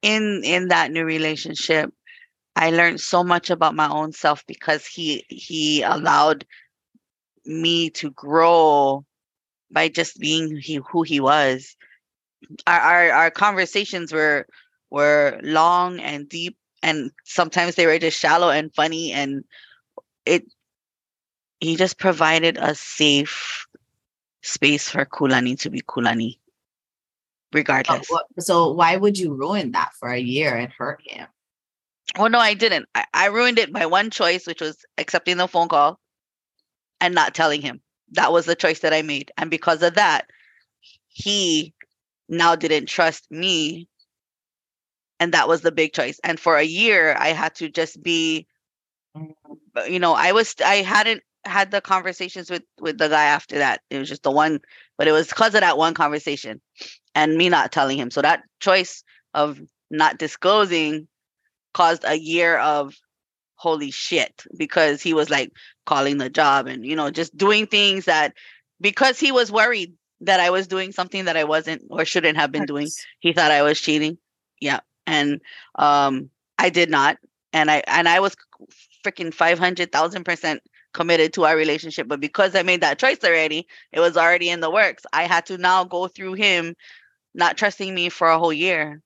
In 0.00 0.40
in 0.44 0.68
that 0.68 0.90
new 0.90 1.04
relationship, 1.04 1.92
I 2.56 2.70
learned 2.70 3.00
so 3.00 3.24
much 3.24 3.50
about 3.50 3.74
my 3.74 3.88
own 3.88 4.12
self 4.12 4.46
because 4.46 4.86
he 4.86 5.24
he 5.28 5.82
allowed 5.82 6.46
me 7.44 7.90
to 7.90 8.10
grow 8.10 9.04
by 9.70 9.88
just 9.88 10.18
being 10.18 10.56
he, 10.56 10.80
who 10.90 11.02
he 11.02 11.20
was. 11.20 11.76
Our, 12.66 12.80
our 12.80 13.10
our 13.10 13.30
conversations 13.30 14.12
were 14.12 14.46
were 14.90 15.40
long 15.42 15.98
and 16.00 16.28
deep 16.28 16.56
and 16.82 17.10
sometimes 17.24 17.74
they 17.74 17.86
were 17.86 17.98
just 17.98 18.20
shallow 18.20 18.50
and 18.50 18.72
funny 18.74 19.12
and 19.12 19.44
it 20.24 20.44
he 21.60 21.76
just 21.76 21.98
provided 21.98 22.58
a 22.58 22.74
safe 22.74 23.66
space 24.42 24.88
for 24.88 25.04
Kulani 25.06 25.58
to 25.60 25.70
be 25.70 25.80
Kulani 25.80 26.38
regardless. 27.52 28.06
So, 28.06 28.18
so 28.38 28.72
why 28.72 28.96
would 28.96 29.18
you 29.18 29.32
ruin 29.32 29.72
that 29.72 29.92
for 29.98 30.10
a 30.10 30.20
year 30.20 30.54
and 30.54 30.70
hurt 30.72 31.00
him? 31.04 31.26
Oh 32.16 32.28
no, 32.28 32.38
I 32.38 32.54
didn't. 32.54 32.88
I, 32.94 33.04
I 33.12 33.26
ruined 33.26 33.58
it 33.58 33.72
by 33.72 33.86
one 33.86 34.10
choice, 34.10 34.46
which 34.46 34.60
was 34.60 34.84
accepting 34.98 35.36
the 35.36 35.48
phone 35.48 35.68
call 35.68 35.98
and 37.00 37.14
not 37.14 37.34
telling 37.34 37.60
him. 37.60 37.80
That 38.12 38.32
was 38.32 38.46
the 38.46 38.54
choice 38.54 38.80
that 38.80 38.92
I 38.92 39.02
made. 39.02 39.32
And 39.36 39.50
because 39.50 39.82
of 39.82 39.94
that, 39.94 40.26
he 41.08 41.74
now 42.28 42.54
didn't 42.54 42.86
trust 42.86 43.30
me. 43.30 43.88
And 45.18 45.32
that 45.32 45.48
was 45.48 45.62
the 45.62 45.72
big 45.72 45.92
choice. 45.92 46.20
And 46.22 46.38
for 46.38 46.56
a 46.56 46.62
year, 46.62 47.16
I 47.18 47.28
had 47.28 47.54
to 47.56 47.68
just 47.68 48.02
be, 48.02 48.46
you 49.88 49.98
know, 49.98 50.14
I 50.14 50.32
was, 50.32 50.54
I 50.64 50.76
hadn't 50.76 51.22
had 51.44 51.70
the 51.70 51.80
conversations 51.80 52.50
with 52.50 52.62
with 52.80 52.98
the 52.98 53.08
guy 53.08 53.24
after 53.24 53.58
that. 53.58 53.80
It 53.90 53.98
was 53.98 54.08
just 54.08 54.22
the 54.22 54.30
one, 54.30 54.60
but 54.96 55.08
it 55.08 55.12
was 55.12 55.28
because 55.28 55.54
of 55.54 55.60
that 55.60 55.78
one 55.78 55.94
conversation 55.94 56.60
and 57.14 57.36
me 57.36 57.48
not 57.48 57.72
telling 57.72 57.98
him. 57.98 58.10
So 58.10 58.22
that 58.22 58.42
choice 58.60 59.02
of 59.34 59.60
not 59.90 60.18
disclosing 60.18 61.06
caused 61.74 62.04
a 62.06 62.18
year 62.18 62.56
of 62.56 62.94
holy 63.56 63.90
shit 63.90 64.44
because 64.56 65.02
he 65.02 65.14
was 65.14 65.30
like 65.30 65.52
calling 65.86 66.18
the 66.18 66.30
job 66.30 66.66
and 66.66 66.84
you 66.84 66.96
know 66.96 67.10
just 67.10 67.36
doing 67.36 67.66
things 67.66 68.06
that 68.06 68.32
because 68.80 69.18
he 69.18 69.32
was 69.32 69.52
worried 69.52 69.94
that 70.20 70.40
I 70.40 70.50
was 70.50 70.66
doing 70.66 70.92
something 70.92 71.26
that 71.26 71.36
I 71.36 71.44
wasn't 71.44 71.82
or 71.90 72.04
shouldn't 72.04 72.36
have 72.36 72.52
been 72.52 72.66
doing. 72.66 72.88
He 73.20 73.32
thought 73.32 73.50
I 73.50 73.62
was 73.62 73.80
cheating. 73.80 74.18
Yeah. 74.60 74.80
And 75.06 75.40
um 75.74 76.30
I 76.58 76.70
did 76.70 76.90
not. 76.90 77.18
And 77.52 77.70
I 77.70 77.82
and 77.86 78.08
I 78.08 78.20
was 78.20 78.36
freaking 79.04 79.34
500,000% 79.34 80.58
committed 80.94 81.34
to 81.34 81.44
our 81.44 81.56
relationship, 81.56 82.08
but 82.08 82.20
because 82.20 82.54
I 82.54 82.62
made 82.62 82.80
that 82.80 82.98
choice 82.98 83.18
already, 83.22 83.66
it 83.92 84.00
was 84.00 84.16
already 84.16 84.48
in 84.48 84.60
the 84.60 84.70
works. 84.70 85.04
I 85.12 85.24
had 85.24 85.46
to 85.46 85.58
now 85.58 85.84
go 85.84 86.08
through 86.08 86.34
him 86.34 86.74
not 87.34 87.56
trusting 87.56 87.94
me 87.94 88.08
for 88.08 88.28
a 88.28 88.38
whole 88.38 88.52
year 88.52 89.02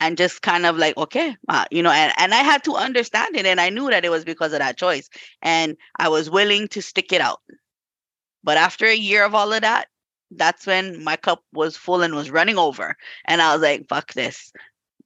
and 0.00 0.16
just 0.16 0.42
kind 0.42 0.66
of 0.66 0.76
like 0.76 0.96
okay 0.96 1.36
uh, 1.48 1.64
you 1.70 1.82
know 1.82 1.90
and, 1.90 2.12
and 2.18 2.34
i 2.34 2.38
had 2.38 2.64
to 2.64 2.74
understand 2.74 3.36
it 3.36 3.46
and 3.46 3.60
i 3.60 3.68
knew 3.68 3.90
that 3.90 4.04
it 4.04 4.10
was 4.10 4.24
because 4.24 4.52
of 4.52 4.58
that 4.58 4.76
choice 4.76 5.08
and 5.42 5.76
i 5.98 6.08
was 6.08 6.30
willing 6.30 6.68
to 6.68 6.82
stick 6.82 7.12
it 7.12 7.20
out. 7.20 7.40
But 8.42 8.56
after 8.56 8.86
a 8.86 8.94
year 8.94 9.24
of 9.24 9.34
all 9.34 9.52
of 9.52 9.60
that 9.62 9.88
that's 10.30 10.66
when 10.66 11.02
my 11.04 11.16
cup 11.16 11.42
was 11.52 11.76
full 11.76 12.02
and 12.02 12.14
was 12.14 12.30
running 12.30 12.58
over 12.58 12.96
and 13.26 13.42
i 13.42 13.52
was 13.52 13.62
like 13.62 13.88
fuck 13.88 14.12
this. 14.14 14.52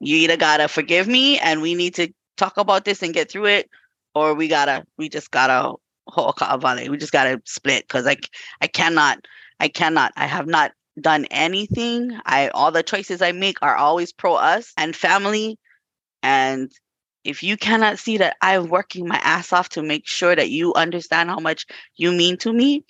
You 0.01 0.17
either 0.17 0.37
gotta 0.37 0.69
forgive 0.69 1.09
me 1.09 1.39
and 1.39 1.63
we 1.63 1.75
need 1.75 1.95
to 1.97 2.13
talk 2.37 2.57
about 2.59 2.85
this 2.85 3.03
and 3.03 3.15
get 3.15 3.31
through 3.31 3.47
it 3.47 3.71
or 4.15 4.35
we 4.35 4.49
gotta 4.49 4.85
we 4.99 5.09
just 5.09 5.31
gotta 5.31 5.75
we 6.17 6.97
just 6.99 7.13
gotta 7.13 7.41
split 7.45 7.85
because 7.89 8.05
like 8.05 8.29
I 8.61 8.67
cannot 8.67 9.27
i 9.61 9.69
cannot 9.69 10.13
i 10.17 10.27
have 10.27 10.47
not 10.47 10.73
done 11.01 11.27
anything. 11.27 12.19
I 12.25 12.49
all 12.49 12.71
the 12.73 12.83
choices 12.83 13.23
I 13.23 13.33
make 13.33 13.59
are 13.63 13.77
always 13.77 14.13
pro 14.13 14.35
us 14.35 14.73
and 14.77 14.95
family. 14.95 15.59
And 16.23 16.73
if 17.25 17.43
you 17.43 17.57
cannot 17.57 17.99
see 17.99 18.19
that 18.19 18.37
I'm 18.43 18.69
working 18.69 19.09
my 19.09 19.21
ass 19.23 19.53
off 19.53 19.71
to 19.71 19.83
make 19.83 20.07
sure 20.07 20.35
that 20.35 20.51
you 20.51 20.75
understand 20.75 21.31
how 21.31 21.41
much 21.41 21.67
you 21.97 22.13
mean 22.13 22.37
to 22.39 22.53
me, 22.53 22.85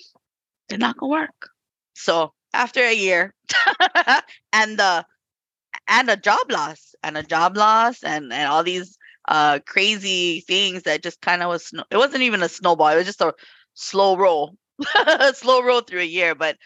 they're 0.69 0.79
not 0.79 0.97
gonna 0.97 1.11
work. 1.11 1.51
So 1.95 2.33
after 2.53 2.83
a 2.83 2.95
year 2.95 3.35
and 4.53 4.79
the 4.79 5.05
and 5.88 6.09
a 6.11 6.17
job 6.17 6.51
loss 6.51 6.95
and 7.03 7.17
a 7.19 7.23
job 7.23 7.57
loss 7.57 8.03
and 8.03 8.33
and 8.33 8.49
all 8.49 8.62
these 8.62 8.99
uh 9.29 9.59
crazy 9.67 10.40
things 10.47 10.83
that 10.85 11.03
just 11.03 11.21
kind 11.21 11.43
of 11.43 11.49
was 11.49 11.73
it 11.90 11.97
wasn't 11.97 12.23
even 12.23 12.43
a 12.43 12.49
snowball 12.49 12.88
it 12.88 12.97
was 12.97 13.07
just 13.07 13.21
a 13.21 13.35
slow 13.75 14.17
roll 14.17 14.55
slow 15.35 15.62
roll 15.62 15.81
through 15.81 16.01
a 16.01 16.05
year 16.05 16.35
but 16.35 16.57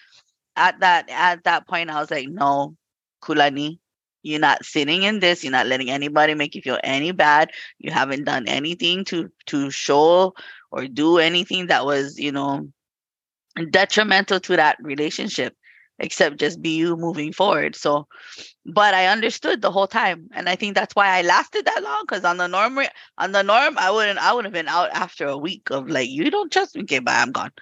at 0.59 0.81
that 0.81 1.09
at 1.11 1.45
that 1.45 1.67
point, 1.69 1.91
I 1.91 2.01
was 2.01 2.11
like, 2.11 2.29
no, 2.29 2.77
Kulani, 3.23 3.79
you're 4.23 4.41
not 4.41 4.65
sitting 4.65 5.05
in 5.05 5.21
this. 5.21 5.45
You're 5.45 5.53
not 5.53 5.67
letting 5.67 5.91
anybody 5.91 6.35
make 6.35 6.55
you 6.55 6.63
feel 6.63 6.79
any 6.85 7.13
bad. 7.13 7.51
You 7.79 7.91
haven't 7.93 8.25
done 8.25 8.49
anything 8.49 9.05
to 9.07 9.31
to 9.47 9.71
show 9.71 10.35
or 10.71 10.87
do 10.87 11.19
anything 11.19 11.69
that 11.69 11.87
was, 11.87 12.19
you 12.19 12.33
know, 12.33 12.69
detrimental 13.71 14.41
to 14.41 14.57
that 14.57 14.77
relationship, 14.83 15.55
except 15.99 16.39
just 16.39 16.61
be 16.61 16.77
you 16.77 16.97
moving 16.97 17.33
forward. 17.33 17.77
So, 17.77 18.07
but 18.67 18.95
I 18.95 19.07
understood 19.07 19.63
the 19.63 19.71
whole 19.71 19.87
time, 19.87 20.29
and 20.35 20.49
I 20.49 20.57
think 20.57 20.75
that's 20.75 20.95
why 20.95 21.19
I 21.19 21.23
lasted 21.23 21.65
that 21.67 21.83
long. 21.83 22.03
Because 22.07 22.25
on 22.25 22.37
the 22.37 22.49
norm, 22.49 22.79
on 23.19 23.33
the 23.33 23.43
norm, 23.43 23.79
I 23.79 23.91
wouldn't. 23.91 24.19
I 24.19 24.33
would 24.33 24.45
have 24.45 24.55
been 24.55 24.69
out 24.69 24.91
after 24.91 25.27
a 25.27 25.39
week 25.39 25.71
of 25.71 25.89
like, 25.89 26.11
you 26.11 26.31
don't 26.31 26.53
trust 26.53 26.77
me. 26.77 26.83
Okay, 26.83 26.99
bye, 26.99 27.21
I'm 27.23 27.33
gone. 27.33 27.53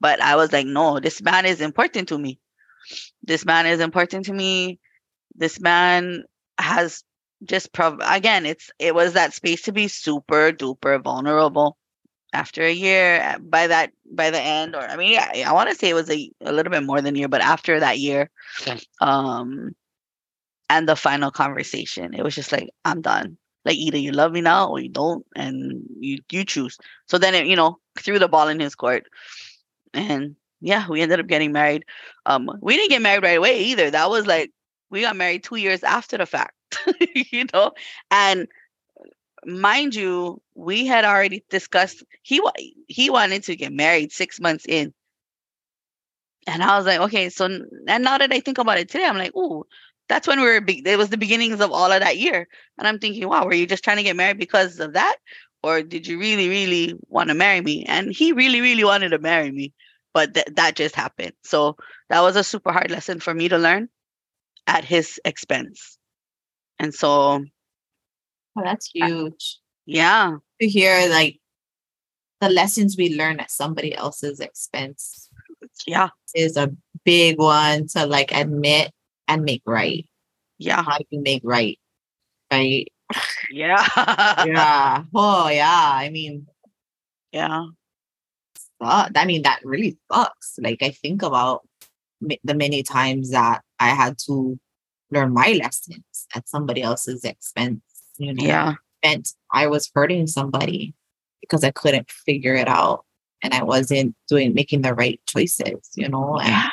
But 0.00 0.20
I 0.20 0.36
was 0.36 0.52
like, 0.52 0.66
no, 0.66 1.00
this 1.00 1.22
man 1.22 1.46
is 1.46 1.60
important 1.60 2.08
to 2.08 2.18
me. 2.18 2.38
This 3.22 3.44
man 3.44 3.66
is 3.66 3.80
important 3.80 4.26
to 4.26 4.32
me. 4.32 4.78
This 5.34 5.60
man 5.60 6.24
has 6.58 7.04
just 7.44 7.72
prov 7.72 7.98
again, 8.02 8.46
it's 8.46 8.70
it 8.78 8.94
was 8.94 9.14
that 9.14 9.34
space 9.34 9.62
to 9.62 9.72
be 9.72 9.88
super 9.88 10.52
duper 10.52 11.02
vulnerable 11.02 11.76
after 12.32 12.62
a 12.62 12.72
year 12.72 13.36
by 13.40 13.66
that 13.66 13.92
by 14.10 14.30
the 14.30 14.40
end 14.40 14.74
or 14.74 14.80
i 14.80 14.96
mean 14.96 15.18
i, 15.18 15.44
I 15.46 15.52
want 15.52 15.68
to 15.68 15.74
say 15.74 15.90
it 15.90 15.94
was 15.94 16.10
a, 16.10 16.30
a 16.40 16.50
little 16.50 16.70
bit 16.70 16.82
more 16.82 17.02
than 17.02 17.14
a 17.14 17.18
year 17.18 17.28
but 17.28 17.42
after 17.42 17.78
that 17.78 17.98
year 17.98 18.30
um 19.02 19.74
and 20.70 20.88
the 20.88 20.96
final 20.96 21.30
conversation 21.30 22.14
it 22.14 22.24
was 22.24 22.34
just 22.34 22.52
like 22.52 22.70
i'm 22.84 23.02
done. 23.02 23.36
Like 23.64 23.76
either 23.76 23.98
you 23.98 24.10
love 24.12 24.32
me 24.32 24.40
now 24.40 24.70
or 24.70 24.80
you 24.80 24.88
don't 24.88 25.24
and 25.36 25.84
you 26.00 26.18
you 26.30 26.44
choose. 26.44 26.78
So 27.06 27.18
then 27.18 27.34
it 27.34 27.46
you 27.46 27.56
know 27.56 27.78
threw 27.98 28.18
the 28.18 28.28
ball 28.28 28.48
in 28.48 28.58
his 28.58 28.74
court 28.74 29.04
and 29.94 30.34
yeah, 30.62 30.86
we 30.88 31.02
ended 31.02 31.20
up 31.20 31.26
getting 31.26 31.52
married. 31.52 31.84
Um, 32.26 32.50
we 32.60 32.76
didn't 32.76 32.90
get 32.90 33.02
married 33.02 33.22
right 33.22 33.38
away 33.38 33.64
either. 33.64 33.90
That 33.90 34.10
was 34.10 34.26
like 34.26 34.50
we 34.90 35.02
got 35.02 35.16
married 35.16 35.44
two 35.44 35.56
years 35.56 35.82
after 35.82 36.18
the 36.18 36.26
fact, 36.26 36.54
you 37.14 37.46
know. 37.52 37.72
And 38.10 38.48
mind 39.44 39.94
you, 39.94 40.40
we 40.54 40.86
had 40.86 41.04
already 41.04 41.44
discussed 41.50 42.04
he 42.22 42.40
he 42.88 43.10
wanted 43.10 43.44
to 43.44 43.56
get 43.56 43.72
married 43.72 44.12
six 44.12 44.40
months 44.40 44.64
in, 44.68 44.94
and 46.46 46.62
I 46.62 46.76
was 46.76 46.86
like, 46.86 47.00
okay, 47.00 47.28
so 47.28 47.46
and 47.46 48.04
now 48.04 48.18
that 48.18 48.32
I 48.32 48.40
think 48.40 48.58
about 48.58 48.78
it 48.78 48.88
today, 48.88 49.04
I'm 49.06 49.18
like, 49.18 49.32
oh, 49.34 49.64
that's 50.08 50.26
when 50.28 50.40
we 50.40 50.46
were. 50.46 50.60
Be- 50.60 50.82
it 50.84 50.98
was 50.98 51.10
the 51.10 51.16
beginnings 51.16 51.60
of 51.60 51.72
all 51.72 51.90
of 51.90 52.00
that 52.00 52.18
year, 52.18 52.48
and 52.78 52.86
I'm 52.88 52.98
thinking, 52.98 53.28
wow, 53.28 53.44
were 53.44 53.54
you 53.54 53.66
just 53.66 53.84
trying 53.84 53.98
to 53.98 54.02
get 54.02 54.16
married 54.16 54.38
because 54.38 54.80
of 54.80 54.94
that, 54.94 55.16
or 55.62 55.82
did 55.82 56.06
you 56.06 56.18
really, 56.18 56.48
really 56.48 56.94
want 57.08 57.28
to 57.28 57.34
marry 57.34 57.60
me? 57.60 57.84
And 57.86 58.12
he 58.12 58.32
really, 58.32 58.60
really 58.60 58.84
wanted 58.84 59.10
to 59.10 59.18
marry 59.18 59.50
me, 59.50 59.72
but 60.14 60.34
th- 60.34 60.46
that 60.56 60.76
just 60.76 60.94
happened. 60.94 61.32
So 61.44 61.76
that 62.08 62.20
was 62.20 62.36
a 62.36 62.44
super 62.44 62.72
hard 62.72 62.90
lesson 62.90 63.20
for 63.20 63.32
me 63.34 63.48
to 63.48 63.58
learn 63.58 63.88
at 64.66 64.84
his 64.84 65.20
expense. 65.24 65.98
And 66.78 66.94
so, 66.94 67.44
Oh, 68.54 68.62
that's 68.62 68.90
huge. 68.92 69.58
yeah, 69.86 70.36
To 70.60 70.68
hear 70.68 71.08
like 71.08 71.40
the 72.40 72.50
lessons 72.50 72.96
we 72.98 73.16
learn 73.16 73.40
at 73.40 73.50
somebody 73.50 73.94
else's 73.94 74.40
expense 74.40 75.30
yeah, 75.86 76.08
is 76.34 76.56
a 76.56 76.70
big 77.04 77.38
one 77.38 77.86
to 77.88 78.04
like 78.06 78.32
admit 78.32 78.92
and 79.28 79.42
make 79.44 79.62
right. 79.64 80.06
yeah, 80.58 80.82
How 80.82 80.98
do 80.98 81.04
you 81.10 81.20
make 81.22 81.42
right? 81.44 81.78
Right. 82.52 82.88
yeah, 83.50 83.86
yeah. 84.46 85.04
Oh 85.14 85.48
yeah. 85.48 85.90
I 85.94 86.10
mean, 86.10 86.46
yeah, 87.32 87.64
I 88.84 89.24
mean, 89.24 89.42
that 89.42 89.60
really 89.64 89.96
sucks. 90.10 90.58
Like 90.60 90.82
I 90.82 90.90
think 90.90 91.22
about 91.22 91.66
the 92.20 92.54
many 92.54 92.82
times 92.82 93.30
that 93.30 93.62
I 93.80 93.88
had 93.88 94.18
to 94.26 94.58
learn 95.10 95.32
my 95.32 95.52
lessons 95.52 96.26
at 96.34 96.48
somebody 96.48 96.82
else's 96.82 97.24
expense. 97.24 97.80
You 98.18 98.34
know, 98.34 98.44
yeah, 98.44 98.74
meant 99.04 99.32
I 99.52 99.66
was 99.66 99.90
hurting 99.94 100.26
somebody 100.26 100.94
because 101.40 101.64
I 101.64 101.70
couldn't 101.70 102.10
figure 102.10 102.54
it 102.54 102.68
out 102.68 103.04
and 103.42 103.54
I 103.54 103.62
wasn't 103.62 104.14
doing 104.28 104.54
making 104.54 104.82
the 104.82 104.94
right 104.94 105.20
choices. 105.26 105.90
You 105.94 106.08
know, 106.08 106.38
and 106.38 106.48
yeah. 106.48 106.68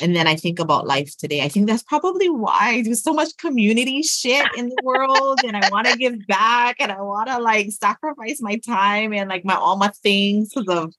And 0.00 0.14
then 0.14 0.26
I 0.26 0.36
think 0.36 0.58
about 0.58 0.86
life 0.86 1.16
today. 1.16 1.42
I 1.42 1.48
think 1.48 1.66
that's 1.66 1.82
probably 1.82 2.28
why 2.28 2.58
I 2.60 2.82
do 2.82 2.94
so 2.94 3.12
much 3.12 3.36
community 3.36 4.02
shit 4.02 4.46
in 4.56 4.68
the 4.68 4.82
world 4.82 5.40
and 5.44 5.56
I 5.56 5.70
want 5.70 5.86
to 5.86 5.96
give 5.96 6.26
back 6.26 6.76
and 6.80 6.92
I 6.92 7.00
want 7.00 7.28
to 7.28 7.38
like 7.38 7.70
sacrifice 7.70 8.40
my 8.40 8.56
time 8.58 9.12
and 9.12 9.28
like 9.28 9.44
my 9.44 9.54
all 9.54 9.76
my 9.76 9.88
things 10.02 10.52
of 10.56 10.94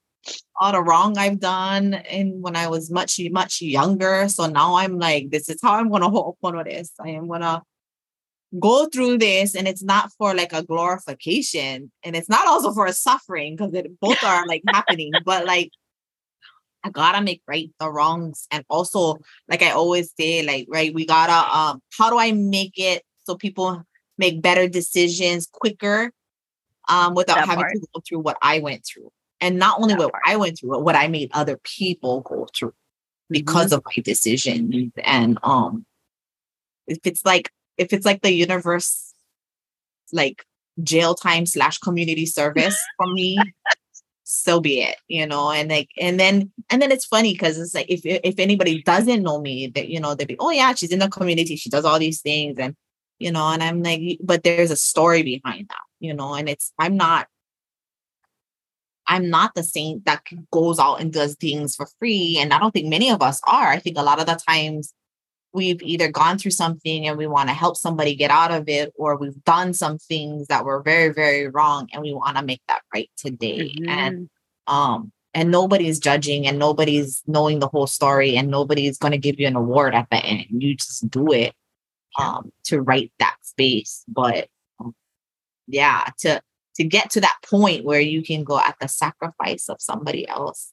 all 0.60 0.72
the 0.72 0.82
wrong 0.82 1.18
I've 1.18 1.40
done 1.40 1.94
and 1.94 2.42
when 2.42 2.56
I 2.56 2.68
was 2.68 2.90
much 2.90 3.20
much 3.30 3.60
younger. 3.60 4.28
So 4.28 4.46
now 4.46 4.76
I'm 4.76 4.98
like, 4.98 5.30
this 5.30 5.48
is 5.48 5.60
how 5.62 5.74
I'm 5.74 5.90
gonna 5.90 6.08
hold 6.08 6.36
up 6.42 6.54
on 6.54 6.64
this. 6.64 6.92
I 7.00 7.10
am 7.10 7.28
gonna 7.28 7.62
go 8.60 8.86
through 8.86 9.18
this 9.18 9.54
and 9.54 9.66
it's 9.66 9.82
not 9.82 10.10
for 10.18 10.34
like 10.34 10.52
a 10.52 10.62
glorification 10.62 11.90
and 12.04 12.14
it's 12.14 12.28
not 12.28 12.46
also 12.46 12.72
for 12.72 12.86
a 12.86 12.92
suffering 12.92 13.56
because 13.56 13.72
it 13.74 13.98
both 14.00 14.22
are 14.22 14.46
like 14.46 14.62
happening, 14.68 15.12
but 15.24 15.46
like 15.46 15.70
I 16.84 16.90
gotta 16.90 17.20
make 17.22 17.42
right 17.46 17.70
the 17.78 17.90
wrongs. 17.90 18.46
And 18.50 18.64
also, 18.68 19.18
like 19.48 19.62
I 19.62 19.70
always 19.70 20.12
say, 20.18 20.42
like, 20.42 20.66
right, 20.68 20.92
we 20.94 21.06
gotta 21.06 21.32
um, 21.56 21.82
how 21.96 22.10
do 22.10 22.18
I 22.18 22.32
make 22.32 22.74
it 22.76 23.02
so 23.24 23.36
people 23.36 23.84
make 24.18 24.42
better 24.42 24.68
decisions 24.68 25.48
quicker 25.50 26.12
um 26.88 27.14
without 27.14 27.36
That 27.36 27.46
having 27.46 27.64
part. 27.64 27.72
to 27.74 27.86
go 27.94 28.00
through 28.06 28.20
what 28.20 28.36
I 28.42 28.58
went 28.58 28.84
through. 28.84 29.10
And 29.40 29.58
not 29.58 29.80
only 29.80 29.94
That 29.94 30.00
what 30.00 30.12
part. 30.12 30.22
I 30.26 30.36
went 30.36 30.58
through, 30.58 30.70
but 30.70 30.84
what 30.84 30.94
I 30.96 31.08
made 31.08 31.30
other 31.32 31.58
people 31.64 32.20
go 32.22 32.46
through 32.56 32.74
Mm-hmm. 33.32 33.44
because 33.44 33.72
of 33.72 33.82
my 33.86 34.02
decisions. 34.02 34.92
And 35.04 35.38
um 35.42 35.86
if 36.86 36.98
it's 37.04 37.24
like 37.24 37.50
if 37.78 37.92
it's 37.92 38.04
like 38.04 38.20
the 38.22 38.32
universe 38.32 39.14
like 40.12 40.44
jail 40.82 41.14
time 41.14 41.46
slash 41.46 41.78
community 41.78 42.26
service 42.38 42.76
for 42.96 43.06
me 43.06 43.54
so 44.32 44.60
be 44.60 44.80
it 44.80 44.96
you 45.08 45.26
know 45.26 45.50
and 45.50 45.70
like 45.70 45.90
and 45.98 46.18
then 46.18 46.50
and 46.70 46.80
then 46.80 46.90
it's 46.90 47.04
funny 47.04 47.32
because 47.32 47.58
it's 47.58 47.74
like 47.74 47.86
if 47.88 48.00
if 48.04 48.38
anybody 48.38 48.82
doesn't 48.82 49.22
know 49.22 49.40
me 49.40 49.66
that 49.68 49.88
you 49.88 50.00
know 50.00 50.14
they'd 50.14 50.28
be 50.28 50.36
oh 50.40 50.50
yeah 50.50 50.74
she's 50.74 50.90
in 50.90 50.98
the 50.98 51.08
community 51.08 51.56
she 51.56 51.68
does 51.68 51.84
all 51.84 51.98
these 51.98 52.20
things 52.20 52.58
and 52.58 52.74
you 53.18 53.30
know 53.30 53.48
and 53.48 53.62
i'm 53.62 53.82
like 53.82 54.18
but 54.22 54.42
there's 54.42 54.70
a 54.70 54.76
story 54.76 55.22
behind 55.22 55.68
that 55.68 55.82
you 56.00 56.14
know 56.14 56.34
and 56.34 56.48
it's 56.48 56.72
i'm 56.78 56.96
not 56.96 57.26
i'm 59.06 59.28
not 59.28 59.54
the 59.54 59.62
saint 59.62 60.04
that 60.06 60.22
goes 60.50 60.78
out 60.78 61.00
and 61.00 61.12
does 61.12 61.34
things 61.34 61.76
for 61.76 61.86
free 61.98 62.38
and 62.40 62.52
i 62.52 62.58
don't 62.58 62.72
think 62.72 62.88
many 62.88 63.10
of 63.10 63.22
us 63.22 63.40
are. 63.46 63.68
I 63.68 63.78
think 63.78 63.98
a 63.98 64.02
lot 64.02 64.20
of 64.20 64.26
the 64.26 64.40
times 64.48 64.94
we've 65.54 65.82
either 65.82 66.10
gone 66.10 66.38
through 66.38 66.50
something 66.52 67.06
and 67.06 67.18
we 67.18 67.26
want 67.26 67.48
to 67.48 67.54
help 67.54 67.76
somebody 67.76 68.14
get 68.14 68.30
out 68.30 68.50
of 68.52 68.68
it 68.68 68.92
or 68.96 69.16
we've 69.16 69.42
done 69.44 69.74
some 69.74 69.98
things 69.98 70.46
that 70.48 70.64
were 70.64 70.82
very 70.82 71.12
very 71.12 71.48
wrong 71.48 71.88
and 71.92 72.02
we 72.02 72.12
want 72.14 72.36
to 72.36 72.44
make 72.44 72.62
that 72.68 72.82
right 72.94 73.10
today. 73.16 73.74
And 73.86 74.28
Mhm. 74.68 74.72
um 74.72 75.12
and 75.34 75.50
nobody's 75.50 75.98
judging 75.98 76.46
and 76.46 76.58
nobody's 76.58 77.22
knowing 77.26 77.58
the 77.58 77.68
whole 77.68 77.86
story 77.86 78.36
and 78.36 78.50
nobody's 78.50 78.98
going 78.98 79.12
to 79.12 79.18
give 79.18 79.40
you 79.40 79.46
an 79.46 79.56
award 79.56 79.94
at 79.94 80.08
the 80.10 80.18
end. 80.18 80.46
You 80.50 80.74
just 80.76 81.08
do 81.10 81.32
it 81.32 81.54
um 82.18 82.50
to 82.64 82.80
right 82.80 83.12
that 83.18 83.36
space. 83.42 84.04
But 84.08 84.48
um, 84.80 84.94
yeah 85.68 86.06
to 86.20 86.40
to 86.76 86.84
get 86.84 87.10
to 87.10 87.20
that 87.20 87.36
point 87.44 87.84
where 87.84 88.00
you 88.00 88.22
can 88.22 88.44
go 88.44 88.58
at 88.58 88.76
the 88.80 88.88
sacrifice 88.88 89.68
of 89.68 89.80
somebody 89.80 90.26
else 90.28 90.72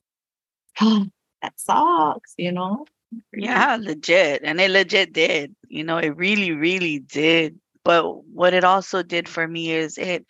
that 0.80 1.54
sucks 1.58 2.34
you 2.38 2.52
know 2.52 2.86
Yeah, 3.34 3.78
legit. 3.80 4.42
And 4.44 4.60
it 4.62 4.72
legit 4.72 5.14
did. 5.14 5.56
You 5.68 5.84
know, 5.84 5.98
it 5.98 6.16
really, 6.18 6.52
really 6.52 7.00
did. 7.00 7.60
But 7.84 8.26
what 8.26 8.54
it 8.54 8.64
also 8.64 9.04
did 9.04 9.28
for 9.28 9.48
me 9.48 9.72
is 9.72 9.98
it 9.98 10.26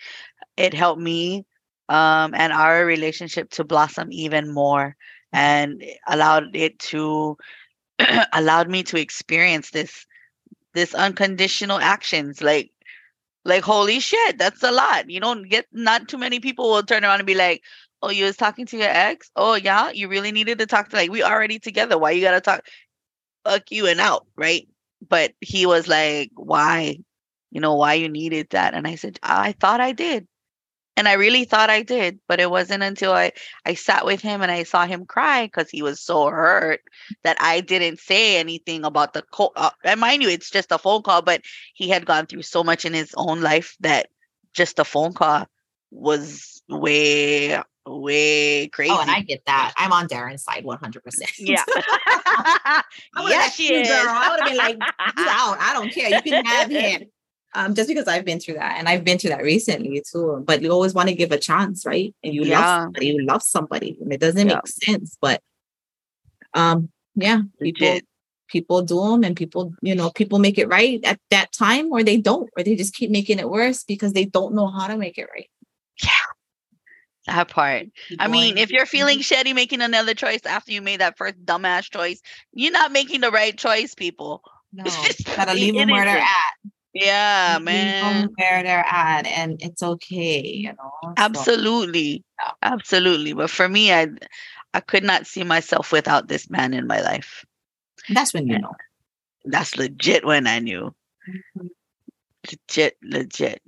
it 0.58 0.74
helped 0.74 1.02
me 1.02 1.46
um 1.90 2.34
and 2.36 2.54
our 2.54 2.86
relationship 2.86 3.50
to 3.52 3.64
blossom 3.64 4.10
even 4.12 4.54
more 4.54 4.96
and 5.34 5.84
allowed 6.08 6.56
it 6.56 6.80
to 6.80 7.38
allowed 8.34 8.70
me 8.70 8.84
to 8.84 9.00
experience 9.00 9.72
this 9.72 10.06
this 10.74 10.94
unconditional 10.96 11.80
actions 11.80 12.42
like 12.42 12.72
like 13.46 13.64
holy 13.64 14.00
shit 14.00 14.38
that's 14.38 14.64
a 14.64 14.72
lot 14.72 15.10
you 15.10 15.20
don't 15.20 15.50
get 15.50 15.66
not 15.72 16.08
too 16.08 16.18
many 16.18 16.40
people 16.40 16.70
will 16.70 16.84
turn 16.84 17.04
around 17.04 17.20
and 17.20 17.28
be 17.28 17.36
like 17.36 17.62
oh 18.02 18.10
you 18.10 18.26
was 18.26 18.38
talking 18.38 18.66
to 18.68 18.78
your 18.78 18.90
ex? 18.90 19.30
Oh 19.36 19.56
yeah? 19.56 19.92
You 19.92 20.08
really 20.08 20.32
needed 20.32 20.60
to 20.60 20.66
talk 20.68 20.90
to 20.90 20.96
like 20.96 21.12
we 21.12 21.24
already 21.24 21.60
together. 21.60 21.98
Why 21.98 22.12
you 22.12 22.22
gotta 22.22 22.42
talk 22.42 22.66
fuck 23.46 23.72
you 23.72 23.88
and 23.88 24.00
out 24.00 24.28
right? 24.38 24.68
But 25.08 25.34
he 25.42 25.66
was 25.66 25.88
like 25.88 26.32
why? 26.36 26.98
You 27.52 27.62
know 27.62 27.76
why 27.76 27.96
you 27.96 28.10
needed 28.10 28.50
that? 28.52 28.74
And 28.74 28.88
i 28.88 28.96
said 28.96 29.20
i 29.24 29.54
thought 29.54 29.82
i 29.82 29.92
did. 29.94 30.28
And 30.98 31.08
i 31.08 31.14
really 31.14 31.46
thought 31.46 31.70
i 31.70 31.82
did 31.82 32.20
but 32.28 32.42
it 32.42 32.52
wasn't 32.52 32.84
until 32.84 33.14
i 33.14 33.32
i 33.66 33.74
sat 33.74 34.06
with 34.06 34.22
him 34.22 34.42
and 34.42 34.52
i 34.52 34.64
saw 34.64 34.86
him 34.86 35.06
cry 35.06 35.46
because 35.46 35.70
he 35.70 35.82
was 35.82 36.02
so 36.02 36.28
hurt 36.30 36.82
that 37.24 37.38
i 37.40 37.62
didn't 37.62 38.00
say 38.00 38.38
anything 38.38 38.84
about 38.84 39.14
the 39.14 39.22
call 39.22 39.54
uh, 39.56 39.70
and 39.86 40.02
mind 40.02 40.22
you 40.22 40.30
it's 40.30 40.50
just 40.52 40.72
a 40.74 40.78
phone 40.78 41.02
call 41.02 41.22
but 41.22 41.42
he 41.74 41.88
had 41.90 42.06
gone 42.06 42.26
through 42.26 42.42
so 42.42 42.64
much 42.66 42.84
in 42.86 42.94
his 42.94 43.14
own 43.16 43.42
life 43.42 43.78
that 43.80 44.10
just 44.54 44.80
a 44.80 44.84
phone 44.86 45.14
call 45.14 45.46
was 45.92 46.62
way 46.68 47.58
way 47.96 48.68
crazy 48.68 48.92
oh 48.92 49.00
and 49.02 49.10
i 49.12 49.22
get 49.22 49.44
that 49.46 49.74
i'm 49.78 49.92
on 49.92 50.08
darren's 50.08 50.44
side 50.44 50.64
100% 50.64 51.02
yeah 51.38 51.64
I 53.16 53.24
would 53.24 53.34
have 53.34 53.54
she 53.54 53.74
you, 53.74 53.82
is 53.82 53.88
girl. 53.88 54.08
I 54.10 54.30
would 54.30 54.38
have 54.38 54.46
been 54.46 54.58
like, 54.58 54.78
he's 55.16 55.28
out. 55.30 55.58
I 55.60 55.74
don't 55.74 55.92
care. 55.92 56.10
You 56.10 56.22
can 56.22 56.46
have 56.46 56.70
him. 56.70 57.04
Um, 57.56 57.74
just 57.74 57.90
because 57.90 58.08
I've 58.08 58.26
been 58.26 58.40
through 58.40 58.56
that, 58.56 58.76
and 58.78 58.88
I've 58.88 59.04
been 59.04 59.18
through 59.18 59.32
that 59.32 59.42
recently 59.42 60.04
too. 60.10 60.44
But 60.46 60.62
you 60.62 60.72
always 60.72 60.94
want 60.94 61.10
to 61.10 61.16
give 61.16 61.32
a 61.32 61.38
chance, 61.38 61.86
right? 61.86 62.14
And 62.24 62.34
you 62.34 62.44
Yeah. 62.44 62.60
love 62.60 62.84
somebody, 62.84 63.08
you 63.08 63.26
love 63.26 63.44
somebody, 63.44 63.98
and 64.02 64.14
it 64.14 64.20
doesn't 64.20 64.48
Yeah. 64.48 64.56
make 64.56 64.68
sense. 64.68 65.18
But 65.20 65.42
um, 66.54 66.90
yeah, 67.16 67.42
people 67.60 67.88
Legit. 67.88 68.06
people 68.50 68.82
do 68.84 69.02
them, 69.02 69.24
and 69.24 69.36
people, 69.36 69.74
you 69.82 69.96
know, 69.96 70.12
people 70.12 70.38
make 70.38 70.58
it 70.60 70.68
right 70.68 71.04
at 71.04 71.20
that 71.32 71.52
time, 71.52 71.92
or 71.92 72.04
they 72.04 72.18
don't, 72.18 72.50
or 72.56 72.64
they 72.64 72.76
just 72.76 72.94
keep 72.94 73.10
making 73.10 73.40
it 73.40 73.50
worse 73.50 73.84
because 73.84 74.14
they 74.14 74.26
don't 74.26 74.54
know 74.54 74.68
how 74.68 74.88
to 74.88 74.96
make 74.98 75.18
it 75.18 75.28
right. 75.34 75.50
That 77.30 77.50
part 77.50 77.88
Keep 78.08 78.22
I 78.22 78.28
mean, 78.28 78.58
if 78.58 78.72
you're 78.72 78.86
feeling 78.86 79.20
mm-hmm. 79.20 79.48
shitty 79.50 79.56
making 79.56 79.82
another 79.82 80.14
choice 80.14 80.42
after 80.46 80.72
you 80.72 80.82
made 80.82 81.00
that 81.02 81.18
first 81.18 81.44
dumbass 81.46 81.90
choice, 81.90 82.22
you're 82.54 82.72
not 82.72 82.92
making 82.92 83.22
the 83.22 83.32
right 83.32 83.58
choice, 83.58 83.96
people. 83.96 84.44
no, 84.74 84.84
just- 84.84 85.26
gotta 85.26 85.54
leave 85.54 85.76
them 85.76 85.90
where 85.90 86.06
they're 86.06 86.18
at. 86.18 86.72
Yeah, 86.94 87.56
Leave 87.58 87.66
man. 87.66 88.30
where 88.36 88.64
they're 88.64 88.86
at, 88.86 89.28
and 89.28 89.62
it's 89.62 89.84
okay, 89.84 90.42
you 90.44 90.70
know. 90.70 90.92
So- 91.04 91.14
Absolutely. 91.18 92.24
Yeah. 92.40 92.52
Absolutely. 92.64 93.34
But 93.34 93.50
for 93.52 93.70
me, 93.70 93.94
I 93.94 94.08
I 94.74 94.80
could 94.80 95.04
not 95.04 95.28
see 95.28 95.44
myself 95.44 95.92
without 95.92 96.28
this 96.28 96.50
man 96.50 96.74
in 96.74 96.88
my 96.88 97.02
life. 97.02 97.46
That's 98.10 98.34
when 98.34 98.48
you 98.48 98.54
Yeah. 98.54 98.60
know. 98.60 98.76
That's 99.46 99.78
legit 99.78 100.26
when 100.26 100.48
I 100.48 100.60
knew. 100.60 100.94
Mm-hmm. 101.30 101.68
Legit, 102.52 102.98
legit. 103.04 103.62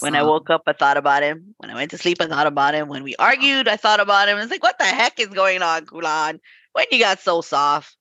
When 0.00 0.14
I 0.14 0.22
woke 0.22 0.50
up, 0.50 0.62
I 0.66 0.72
thought 0.72 0.96
about 0.96 1.22
him. 1.22 1.54
When 1.58 1.70
I 1.70 1.74
went 1.74 1.90
to 1.92 1.98
sleep, 1.98 2.18
I 2.20 2.26
thought 2.26 2.46
about 2.46 2.74
him. 2.74 2.88
When 2.88 3.02
we 3.02 3.16
argued, 3.16 3.68
I 3.68 3.76
thought 3.76 4.00
about 4.00 4.28
him. 4.28 4.38
It's 4.38 4.50
like, 4.50 4.62
what 4.62 4.78
the 4.78 4.84
heck 4.84 5.18
is 5.20 5.28
going 5.28 5.62
on, 5.62 5.86
Kulan? 5.86 6.40
When 6.72 6.86
you 6.90 6.98
got 6.98 7.20
so 7.20 7.40
soft. 7.40 7.96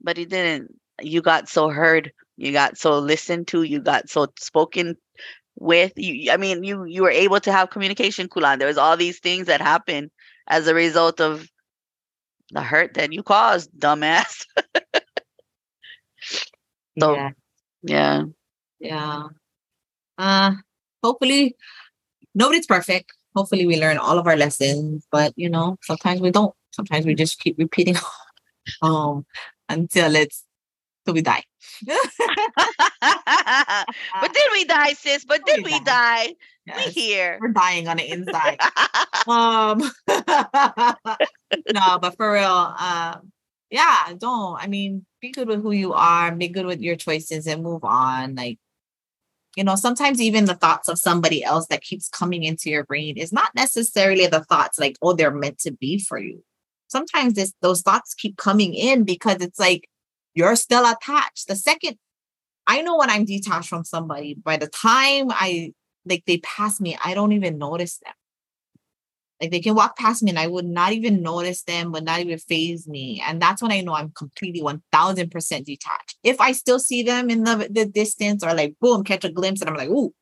But 0.00 0.16
he 0.16 0.24
didn't. 0.24 0.74
You 1.00 1.22
got 1.22 1.48
so 1.48 1.68
heard. 1.68 2.12
You 2.36 2.52
got 2.52 2.78
so 2.78 2.98
listened 2.98 3.48
to. 3.48 3.62
You 3.62 3.80
got 3.80 4.08
so 4.08 4.28
spoken 4.38 4.96
with. 5.58 5.92
You 5.96 6.30
I 6.32 6.36
mean, 6.36 6.62
you 6.64 6.84
you 6.84 7.02
were 7.02 7.10
able 7.10 7.40
to 7.40 7.52
have 7.52 7.70
communication, 7.70 8.28
Kulan. 8.28 8.58
There 8.58 8.68
was 8.68 8.78
all 8.78 8.96
these 8.96 9.18
things 9.18 9.46
that 9.46 9.60
happened 9.60 10.10
as 10.46 10.66
a 10.66 10.74
result 10.74 11.20
of 11.20 11.48
the 12.50 12.62
hurt 12.62 12.94
that 12.94 13.12
you 13.12 13.22
caused, 13.22 13.70
dumbass. 13.78 14.44
So- 16.98 17.14
yeah, 17.14 17.30
yeah. 17.82 18.22
yeah. 18.80 19.22
Uh 20.18 20.54
hopefully 21.02 21.56
nobody's 22.34 22.66
perfect. 22.66 23.12
Hopefully 23.36 23.66
we 23.66 23.78
learn 23.80 23.98
all 23.98 24.18
of 24.18 24.26
our 24.26 24.36
lessons, 24.36 25.06
but 25.12 25.32
you 25.36 25.48
know, 25.50 25.76
sometimes 25.82 26.20
we 26.20 26.30
don't. 26.30 26.54
Sometimes 26.72 27.06
we 27.06 27.14
just 27.14 27.40
keep 27.40 27.58
repeating 27.58 27.96
um 28.82 29.26
until 29.68 30.14
it's 30.16 30.44
till 31.04 31.14
we 31.14 31.22
die. 31.22 31.42
but 31.86 31.96
did 34.32 34.48
we 34.52 34.64
die, 34.64 34.92
sis? 34.94 35.24
But 35.24 35.44
did 35.44 35.58
We 35.58 35.64
we 35.64 35.80
die. 35.80 35.84
die? 35.84 36.34
We 36.76 36.82
Yes, 36.84 36.94
here. 36.94 37.38
we're 37.40 37.48
dying 37.48 37.88
on 37.88 37.96
the 37.96 38.10
inside. 38.10 38.58
um 39.28 39.80
no 41.72 41.98
but 42.00 42.16
for 42.16 42.32
real 42.32 42.74
um 42.78 43.32
yeah 43.70 44.12
don't 44.16 44.56
i 44.60 44.66
mean 44.66 45.04
be 45.20 45.30
good 45.30 45.48
with 45.48 45.62
who 45.62 45.72
you 45.72 45.92
are 45.92 46.30
be 46.32 46.48
good 46.48 46.66
with 46.66 46.80
your 46.80 46.96
choices 46.96 47.46
and 47.46 47.62
move 47.62 47.84
on 47.84 48.34
like 48.34 48.58
you 49.58 49.64
know 49.64 49.74
sometimes 49.74 50.20
even 50.20 50.44
the 50.44 50.54
thoughts 50.54 50.88
of 50.88 50.98
somebody 50.98 51.42
else 51.42 51.66
that 51.66 51.82
keeps 51.82 52.08
coming 52.08 52.44
into 52.44 52.70
your 52.70 52.84
brain 52.84 53.16
is 53.16 53.32
not 53.32 53.52
necessarily 53.56 54.26
the 54.28 54.44
thoughts 54.44 54.78
like 54.78 54.96
oh 55.02 55.12
they're 55.14 55.32
meant 55.32 55.58
to 55.58 55.72
be 55.72 55.98
for 55.98 56.18
you. 56.18 56.44
Sometimes 56.86 57.34
this 57.34 57.52
those 57.60 57.82
thoughts 57.82 58.14
keep 58.14 58.36
coming 58.36 58.72
in 58.72 59.02
because 59.02 59.38
it's 59.40 59.58
like 59.58 59.88
you're 60.34 60.56
still 60.56 60.88
attached. 60.88 61.48
The 61.48 61.56
second 61.56 61.98
i 62.68 62.82
know 62.82 62.96
when 62.98 63.10
i'm 63.10 63.24
detached 63.24 63.68
from 63.68 63.82
somebody 63.82 64.34
by 64.34 64.56
the 64.56 64.68
time 64.68 65.26
i 65.30 65.72
like 66.04 66.22
they 66.26 66.38
pass 66.38 66.80
me 66.80 66.96
i 67.04 67.14
don't 67.14 67.32
even 67.32 67.58
notice 67.58 67.98
them 68.04 68.12
like 69.40 69.50
they 69.50 69.60
can 69.60 69.74
walk 69.74 69.96
past 69.96 70.22
me 70.22 70.30
and 70.30 70.38
I 70.38 70.48
would 70.48 70.64
not 70.64 70.92
even 70.92 71.22
notice 71.22 71.62
them, 71.62 71.92
would 71.92 72.04
not 72.04 72.20
even 72.20 72.38
faze 72.38 72.88
me. 72.88 73.22
And 73.24 73.40
that's 73.40 73.62
when 73.62 73.70
I 73.70 73.80
know 73.80 73.94
I'm 73.94 74.10
completely 74.10 74.60
1000% 74.60 75.64
detached. 75.64 76.18
If 76.24 76.40
I 76.40 76.52
still 76.52 76.80
see 76.80 77.02
them 77.02 77.30
in 77.30 77.44
the, 77.44 77.68
the 77.70 77.86
distance 77.86 78.42
or 78.42 78.52
like 78.54 78.74
boom, 78.80 79.04
catch 79.04 79.24
a 79.24 79.30
glimpse 79.30 79.60
and 79.60 79.70
I'm 79.70 79.76
like, 79.76 79.90
ooh, 79.90 80.12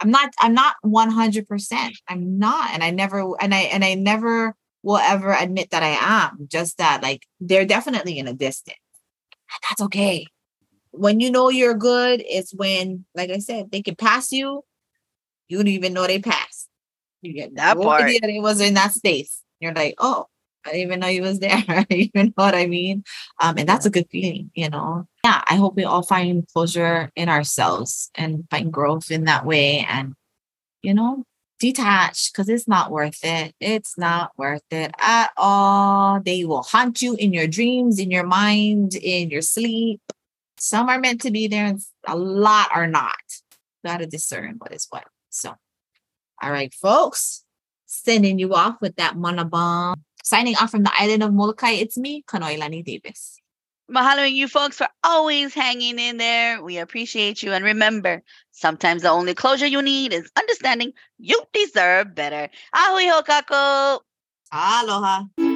I'm 0.00 0.10
not, 0.10 0.32
I'm 0.40 0.54
not 0.54 0.76
100%. 0.84 1.92
I'm 2.08 2.38
not. 2.38 2.70
And 2.72 2.84
I 2.84 2.90
never, 2.90 3.34
and 3.40 3.54
I, 3.54 3.60
and 3.62 3.84
I 3.84 3.94
never 3.94 4.54
will 4.82 4.98
ever 4.98 5.32
admit 5.32 5.70
that 5.70 5.82
I 5.82 5.96
am. 6.00 6.46
Just 6.48 6.78
that 6.78 7.02
like 7.02 7.22
they're 7.40 7.66
definitely 7.66 8.18
in 8.18 8.28
a 8.28 8.32
distance. 8.32 8.78
That's 9.68 9.80
okay. 9.82 10.26
When 10.92 11.20
you 11.20 11.30
know 11.30 11.48
you're 11.48 11.74
good, 11.74 12.22
it's 12.26 12.54
when, 12.54 13.06
like 13.14 13.30
I 13.30 13.38
said, 13.38 13.70
they 13.70 13.82
can 13.82 13.96
pass 13.96 14.30
you. 14.30 14.62
You 15.48 15.56
don't 15.58 15.68
even 15.68 15.92
know 15.92 16.06
they 16.06 16.18
passed. 16.18 16.68
You 17.22 17.32
get 17.32 17.54
That 17.54 17.76
no 17.76 17.84
part. 17.84 18.02
idea 18.02 18.20
it 18.22 18.42
was 18.42 18.60
in 18.60 18.74
that 18.74 18.92
space. 18.92 19.42
You're 19.60 19.72
like, 19.74 19.94
oh, 19.98 20.26
I 20.66 20.70
didn't 20.72 20.82
even 20.82 21.00
know 21.00 21.08
he 21.08 21.20
was 21.20 21.38
there. 21.38 21.86
you 21.90 22.08
know 22.14 22.30
what 22.34 22.54
I 22.54 22.66
mean? 22.66 23.04
Um, 23.40 23.56
and 23.58 23.68
that's 23.68 23.86
a 23.86 23.90
good 23.90 24.08
feeling, 24.10 24.50
you 24.54 24.68
know. 24.68 25.06
Yeah, 25.24 25.42
I 25.48 25.56
hope 25.56 25.76
we 25.76 25.84
all 25.84 26.02
find 26.02 26.46
closure 26.52 27.10
in 27.16 27.28
ourselves 27.28 28.10
and 28.14 28.44
find 28.50 28.72
growth 28.72 29.10
in 29.10 29.24
that 29.24 29.46
way 29.46 29.86
and 29.88 30.14
you 30.82 30.92
know, 30.94 31.24
detach 31.60 32.32
because 32.32 32.48
it's 32.48 32.66
not 32.66 32.90
worth 32.90 33.20
it. 33.22 33.54
It's 33.60 33.96
not 33.96 34.32
worth 34.36 34.64
it 34.70 34.92
at 35.00 35.30
all. 35.36 36.20
They 36.20 36.44
will 36.44 36.62
haunt 36.62 37.00
you 37.00 37.14
in 37.14 37.32
your 37.32 37.46
dreams, 37.46 37.98
in 37.98 38.10
your 38.10 38.26
mind, 38.26 38.96
in 38.96 39.30
your 39.30 39.42
sleep. 39.42 40.00
Some 40.58 40.88
are 40.88 40.98
meant 40.98 41.20
to 41.22 41.30
be 41.30 41.46
there, 41.48 41.66
and 41.66 41.80
a 42.06 42.16
lot 42.16 42.68
are 42.74 42.86
not. 42.86 43.14
Gotta 43.84 44.06
discern 44.06 44.56
what 44.58 44.72
is 44.72 44.86
what. 44.90 45.04
So, 45.30 45.54
all 46.42 46.50
right, 46.50 46.74
folks, 46.74 47.44
sending 47.86 48.38
you 48.38 48.54
off 48.54 48.76
with 48.80 48.96
that 48.96 49.16
mana 49.16 49.44
bomb. 49.44 50.02
Signing 50.24 50.56
off 50.56 50.70
from 50.70 50.82
the 50.82 50.92
island 50.98 51.22
of 51.22 51.32
Molokai, 51.32 51.72
it's 51.72 51.96
me, 51.96 52.22
Kanoilani 52.26 52.84
Davis. 52.84 53.38
Mahaloing 53.90 54.32
you 54.32 54.48
folks 54.48 54.76
for 54.76 54.88
always 55.04 55.52
hanging 55.52 55.98
in 55.98 56.16
there. 56.16 56.62
We 56.62 56.78
appreciate 56.78 57.42
you. 57.42 57.52
And 57.52 57.64
remember, 57.64 58.22
sometimes 58.52 59.02
the 59.02 59.10
only 59.10 59.34
closure 59.34 59.66
you 59.66 59.82
need 59.82 60.12
is 60.12 60.30
understanding 60.36 60.92
you 61.18 61.40
deserve 61.52 62.14
better. 62.14 62.48
A 62.72 62.78
hui 62.78 63.06
hou 63.06 63.22
kakou. 63.22 64.00
Aloha. 64.52 65.51